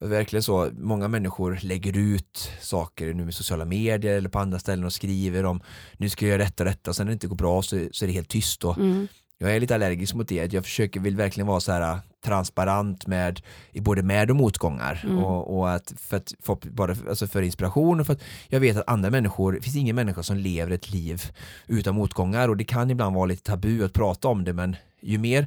[0.00, 4.84] verkligen så, många människor lägger ut saker nu med sociala medier eller på andra ställen
[4.84, 5.60] och skriver om
[5.96, 6.92] nu ska jag göra detta och detta.
[6.92, 9.08] Sen när det inte går bra så, så är det helt tyst och Mm.
[9.38, 13.40] jag är lite allergisk mot det, jag försöker, vill verkligen vara så här transparent med
[13.72, 15.00] i både med och motgångar.
[15.04, 15.18] Mm.
[15.18, 18.60] och, och att för att få, bara för, alltså för inspiration och för att jag
[18.60, 21.22] vet att andra människor, det finns ingen människa som lever ett liv
[21.66, 22.48] utan motgångar.
[22.48, 25.46] Och det kan ibland vara lite tabu att prata om det men ju mer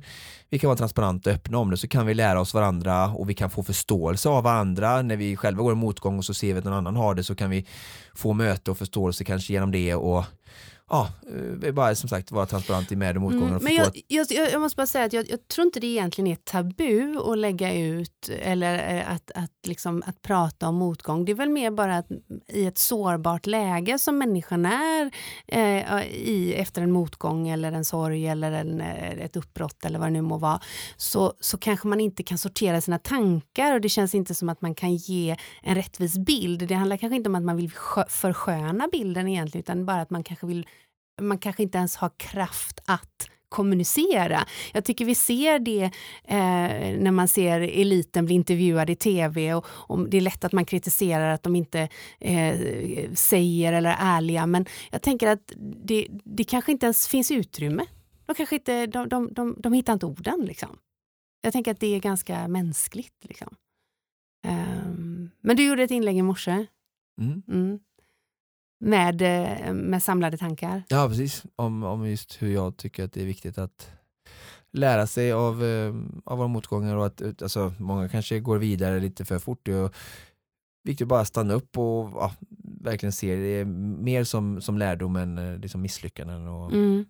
[0.49, 3.29] vi kan vara transparenta och öppna om det så kan vi lära oss varandra och
[3.29, 6.53] vi kan få förståelse av varandra när vi själva går en motgång och så ser
[6.53, 7.65] vi att någon annan har det så kan vi
[8.13, 10.25] få möte och förståelse kanske genom det och
[10.91, 11.09] ja,
[11.63, 13.47] eh, bara som sagt vara transparent i med och motgångar.
[13.47, 15.87] Mm, men jag, att, jag, jag måste bara säga att jag, jag tror inte det
[15.87, 21.25] egentligen är tabu att lägga ut eller eh, att, att, liksom, att prata om motgång.
[21.25, 22.07] Det är väl mer bara att
[22.47, 25.11] i ett sårbart läge som människan är
[25.47, 30.07] eh, i efter en motgång eller en sorg eller en, eh, ett uppbrott eller vad
[30.07, 30.61] det nu må vara
[30.97, 34.61] så, så kanske man inte kan sortera sina tankar och det känns inte som att
[34.61, 36.67] man kan ge en rättvis bild.
[36.67, 40.09] Det handlar kanske inte om att man vill skö- försköna bilden egentligen utan bara att
[40.09, 40.67] man kanske vill
[41.21, 44.45] man kanske inte ens har kraft att kommunicera.
[44.73, 45.83] Jag tycker vi ser det
[46.23, 50.51] eh, när man ser eliten bli intervjuad i tv och, och det är lätt att
[50.51, 52.59] man kritiserar att de inte eh,
[53.13, 55.53] säger eller är ärliga men jag tänker att
[55.83, 57.85] det, det kanske inte ens finns utrymme.
[58.25, 60.45] De, kanske inte, de, de, de, de hittar inte orden.
[60.45, 60.77] Liksom.
[61.41, 63.25] Jag tänker att det är ganska mänskligt.
[63.25, 63.55] Liksom.
[64.47, 66.65] Um, men du gjorde ett inlägg i morse.
[67.21, 67.43] mm.
[67.47, 67.79] Mm.
[68.83, 70.83] Med, eh, med samlade tankar.
[70.87, 73.91] Ja precis, om, om just hur jag tycker att det är viktigt att
[74.73, 75.93] lära sig av, eh,
[76.25, 79.59] av våra motgångar och att alltså, många kanske går vidare lite för fort.
[79.63, 79.89] Det är
[80.83, 82.33] viktigt att bara stanna upp och ja,
[82.81, 86.47] verkligen se det mer som, som lärdom än eh, liksom misslyckanden.
[86.47, 87.05] Och, Mm.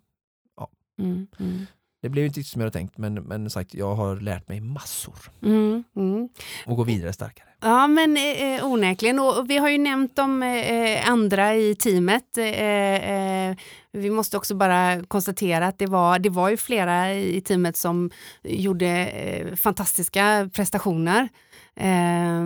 [0.56, 0.70] Ja.
[0.98, 1.66] Mm, mm.
[2.02, 5.14] Det blev inte som jag hade tänkt men, men sagt, jag har lärt mig massor
[5.42, 6.28] Mm, mm.
[6.66, 7.48] och går vidare starkare.
[7.60, 9.18] Ja, men eh, onekligen.
[9.18, 12.38] Och vi har ju nämnt de eh, andra i teamet.
[12.38, 13.56] Eh, eh,
[13.92, 18.10] vi måste också bara konstatera att det var, det var ju flera i teamet som
[18.42, 21.28] gjorde eh, fantastiska prestationer.
[21.76, 22.44] Eh,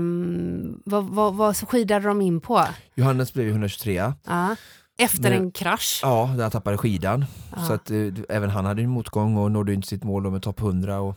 [0.84, 2.64] vad, vad, vad skidade de in på?
[2.94, 4.56] Johannes blev ju 123 Ja.
[4.98, 6.00] Efter Men- en krasch.
[6.02, 7.24] Ja, där han tappade skidan.
[7.56, 7.64] Ja.
[7.64, 10.40] Så att eh, även han hade en motgång och nådde inte sitt mål om en
[10.40, 11.00] topp 100.
[11.00, 11.16] Och,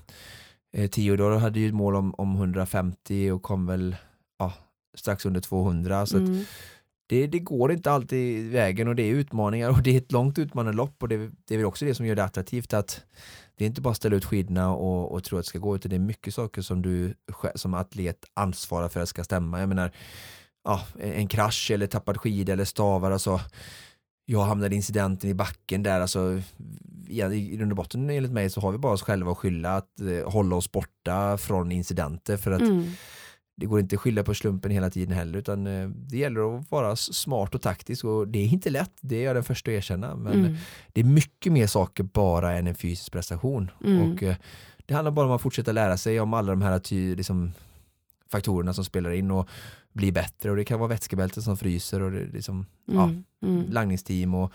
[0.73, 3.95] eh, Theodor hade ju ett mål om, om 150 och kom väl
[4.39, 4.53] ja,
[4.97, 6.05] strax under 200.
[6.05, 6.43] Så Mm.
[7.09, 10.39] det, det går inte alltid vägen och det är utmaningar och det är ett långt
[10.39, 11.17] utmanande lopp och det,
[11.47, 13.01] det är väl också det som gör det attraktivt att
[13.57, 15.75] det är inte bara att ställa ut skidorna och, och tro att det ska gå
[15.75, 17.13] utan det är mycket saker som du
[17.55, 19.59] som atlet ansvarar för att det ska stämma.
[19.59, 19.91] Jag menar,
[20.63, 23.39] ja, en krasch eller tappad skida eller stavar alltså
[24.25, 26.41] jag hamnade i incidenten i backen där alltså
[27.07, 29.75] i, i grund och botten enligt mig så har vi bara oss själva att skylla
[29.77, 32.85] att eh, hålla oss borta från incidenter för att Mm.
[33.57, 36.71] det går inte att skylla på slumpen hela tiden heller utan eh, det gäller att
[36.71, 39.75] vara smart och taktisk och det är inte lätt, det är jag den första att
[39.75, 40.55] erkänna men Mm.
[40.93, 44.11] det är mycket mer saker bara än en fysisk prestation Mm.
[44.13, 44.35] och eh,
[44.85, 47.51] det handlar bara om att fortsätta lära sig om alla de här ty, liksom,
[48.31, 49.49] faktorerna som spelar in och
[49.93, 53.23] bli bättre och det kan vara vätskebälten som fryser och det, liksom, ja, Mm.
[53.43, 53.71] Mm.
[53.71, 54.51] langningsteam och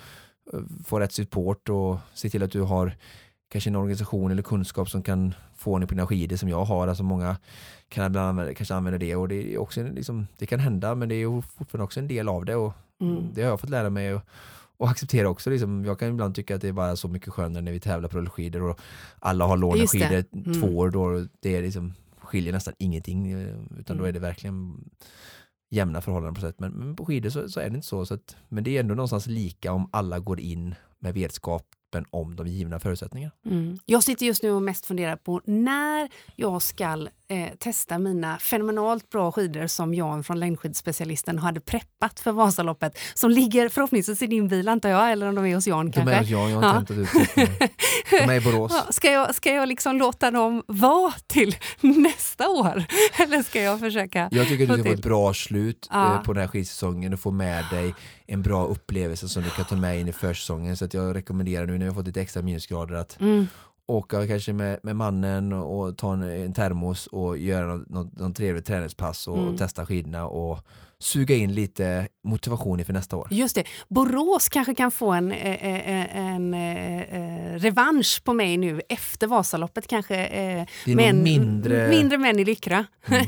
[0.52, 2.96] eh, få rätt support och se till att du har
[3.48, 6.88] kanske en organisation eller kunskap som kan få ordning på dina skidor som jag har.
[6.88, 7.36] Alltså många
[7.88, 11.08] kan ibland använda, kanske använda det och det, är också liksom, det kan hända men
[11.08, 13.22] det är ju fortfarande också en del av det och Mm.
[13.34, 14.22] det har jag fått lära mig och,
[14.76, 15.50] och acceptera också.
[15.50, 15.84] Liksom.
[15.84, 18.16] Jag kan ibland tycka att det är bara så mycket skönare när vi tävlar på
[18.18, 18.80] rullskidor och
[19.18, 20.60] alla har lånat skidor Mm.
[20.60, 21.94] två år då det är liksom,
[22.34, 24.08] skiljer nästan ingenting eh, utan då Mm.
[24.08, 24.84] är det verkligen
[25.70, 26.60] jämna förhållanden på sätt.
[26.60, 28.06] Men, men på skidor så, så är det inte så.
[28.06, 32.36] så att, men det är ändå någonstans lika om alla går in med vetskapen om
[32.36, 33.32] de givna förutsättningarna.
[33.44, 33.78] Mm.
[33.86, 39.10] Jag sitter just nu och mest funderar på när jag ska eh, testa mina fenomenalt
[39.10, 42.98] bra skidor som Jan från längdskidspecialisten hade preppat för Vasaloppet.
[43.14, 46.00] Som ligger förhoppningsvis i din bil antar jag, eller om de är hos Jan De
[46.00, 46.18] är kanske.
[46.20, 46.78] hos Jan, jag har Ja.
[46.78, 47.50] inte hämtat ut.
[48.10, 48.72] De är i Borås.
[48.86, 52.84] Ja, ska, jag, ska jag liksom låta dem vara till nästa år?
[53.22, 54.28] Eller ska jag försöka?
[54.32, 56.14] Jag tycker att du ska få ett bra slut Ja.
[56.14, 57.94] eh, på den här skidsäsongen och få med dig
[58.26, 60.76] en bra upplevelse som du kan ta med in i försäsongen.
[60.76, 63.46] Så att jag rekommenderar nu när vi har fått lite extra minusgrader att Mm.
[63.86, 68.36] Åka kanske med, med mannen och, ta en, en termos och göra något, något, något
[68.36, 69.48] trevligt träningspass och, Mm.
[69.48, 70.58] och testa skidorna och
[71.04, 73.28] suga in lite motivation inför nästa år.
[73.30, 73.64] Just det.
[73.88, 79.26] Borås kanske kan få en, eh, eh, en eh, eh, revansch på mig nu efter
[79.26, 80.14] Vasaloppet kanske.
[80.84, 81.88] Det är men, mindre...
[81.88, 82.86] mindre män i Lyckra.
[83.06, 83.26] Mm.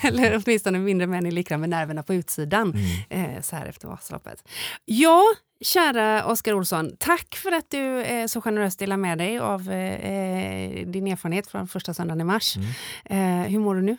[0.02, 2.74] Eller åtminstone mindre män i Lyckra med nerverna på utsidan.
[3.10, 3.42] Mm.
[3.42, 4.48] Så här efter Vasaloppet.
[4.84, 5.22] Ja,
[5.60, 6.96] kära Oskar Olsson.
[6.98, 11.68] Tack för att du eh, så generöst delar med dig av eh, din erfarenhet från
[11.68, 12.56] första söndagen i mars.
[12.56, 13.44] Mm.
[13.44, 13.96] Eh, hur mår du nu?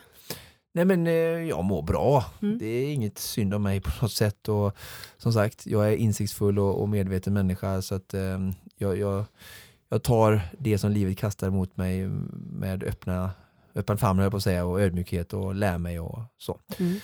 [0.76, 1.12] Nej men eh,
[1.48, 2.24] jag mår bra.
[2.42, 2.58] Mm.
[2.58, 4.76] Det är inget synd om mig på något sätt och
[5.16, 8.38] som sagt, jag är insiktsfull och, och medveten människa så att eh,
[8.76, 9.24] jag, jag,
[9.88, 12.08] jag tar det som livet kastar mot mig
[12.50, 13.30] med öppna,
[13.74, 16.60] öppen famn på att säga och ödmjukhet och lär mig och så.
[16.78, 16.98] Mm.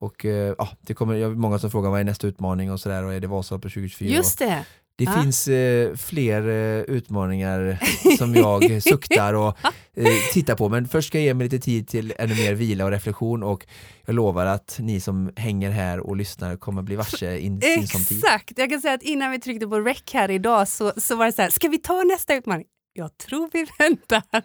[0.00, 3.04] Och eh, ja, det kommer, jag många som frågar vad är nästa utmaning och sådär
[3.04, 4.16] och är det Vasaloppet 2024?
[4.16, 4.66] Just det.
[4.96, 5.22] Det Ja.
[5.22, 7.78] finns eh, fler eh, utmaningar
[8.18, 9.58] som jag suktar och
[9.96, 12.84] eh, tittar på men först ska jag ge mig lite tid till ännu mer vila
[12.84, 13.66] och reflektion och
[14.06, 17.82] jag lovar att ni som hänger här och lyssnar kommer bli varse in tid.
[17.82, 18.52] Exakt!
[18.58, 21.32] Jag kan säga att innan vi tryckte på rec här idag så, så var det
[21.32, 22.66] så här, ska vi ta nästa utmaning?
[22.94, 24.22] Jag tror vi väntar.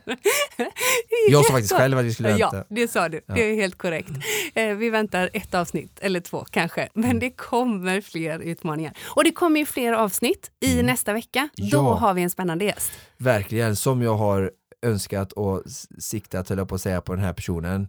[1.30, 2.50] Jag sa faktiskt själv att vi skulle vänta.
[2.58, 3.22] Ja, det sa du.
[3.28, 3.34] Ja.
[3.34, 4.10] Det är helt korrekt.
[4.56, 6.90] Eh, vi väntar ett avsnitt, eller två kanske.
[6.94, 7.20] Men Mm.
[7.20, 8.98] det kommer fler utmaningar.
[9.16, 11.50] Och det kommer ju fler avsnitt i nästa vecka.
[11.56, 11.86] Då Mm.
[11.88, 11.94] Ja.
[11.94, 12.92] har vi en spännande gäst.
[13.18, 15.64] Verkligen, som jag har önskat och
[16.00, 17.88] siktat, höll jag på att säga, på den här personen.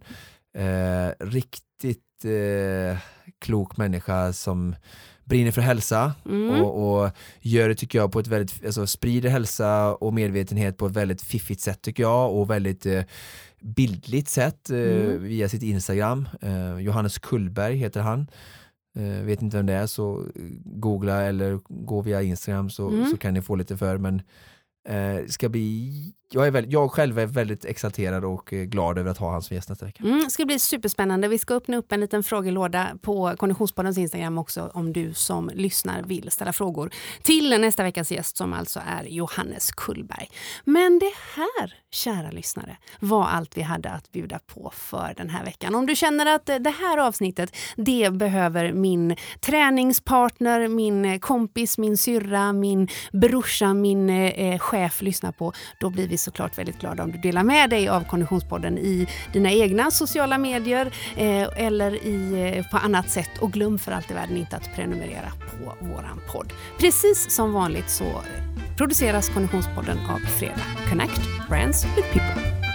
[0.57, 2.97] Eh, riktigt eh,
[3.41, 4.75] klok människa som
[5.29, 6.49] brinner för hälsa Mm.
[6.61, 7.11] och, och
[7.41, 11.21] gör det tycker jag på ett väldigt, alltså sprider hälsa och medvetenhet på ett väldigt
[11.21, 13.03] fiffigt sätt tycker jag och väldigt eh,
[13.61, 15.23] bildligt sätt eh, Mm.
[15.23, 16.29] via sitt Instagram.
[16.41, 18.27] Eh, Johannes Kullberg heter han.
[18.97, 23.05] Eh, vet inte vem det är så eh, googla eller gå via Instagram så, Mm.
[23.05, 24.21] så kan ni få lite för men
[24.89, 29.11] eh, ska bli, jag, är väldigt, jag själv är väldigt exalterad och eh, glad över
[29.11, 30.03] att ha han som gäst nästa vecka.
[30.03, 31.27] Mm, det ska bli superspännande.
[31.27, 36.03] Vi ska öppna upp en liten frågelåda på Konditionspoddens Instagram också om du som lyssnar
[36.03, 40.29] vill ställa frågor till nästa veckas gäst som alltså är Johannes Kullberg.
[40.63, 45.45] Men det här, kära lyssnare, var allt vi hade att bjuda på för den här
[45.45, 45.75] veckan.
[45.75, 51.77] Om du känner att eh, det här avsnittet, det behöver min träningspartner, min eh, kompis,
[51.77, 57.03] min syrra, min brorsa, min eh, chef lyssna på, då blir vi såklart väldigt glada
[57.03, 62.53] om du delar med dig av Konditionspodden i dina egna sociala medier eh, eller i,
[62.57, 63.29] eh, på annat sätt.
[63.41, 66.53] Och glöm för allt i världen inte att prenumerera på våran podd.
[66.79, 72.68] Precis som vanligt så eh, produceras Konditionspodden av Fredag Connect Brands with People.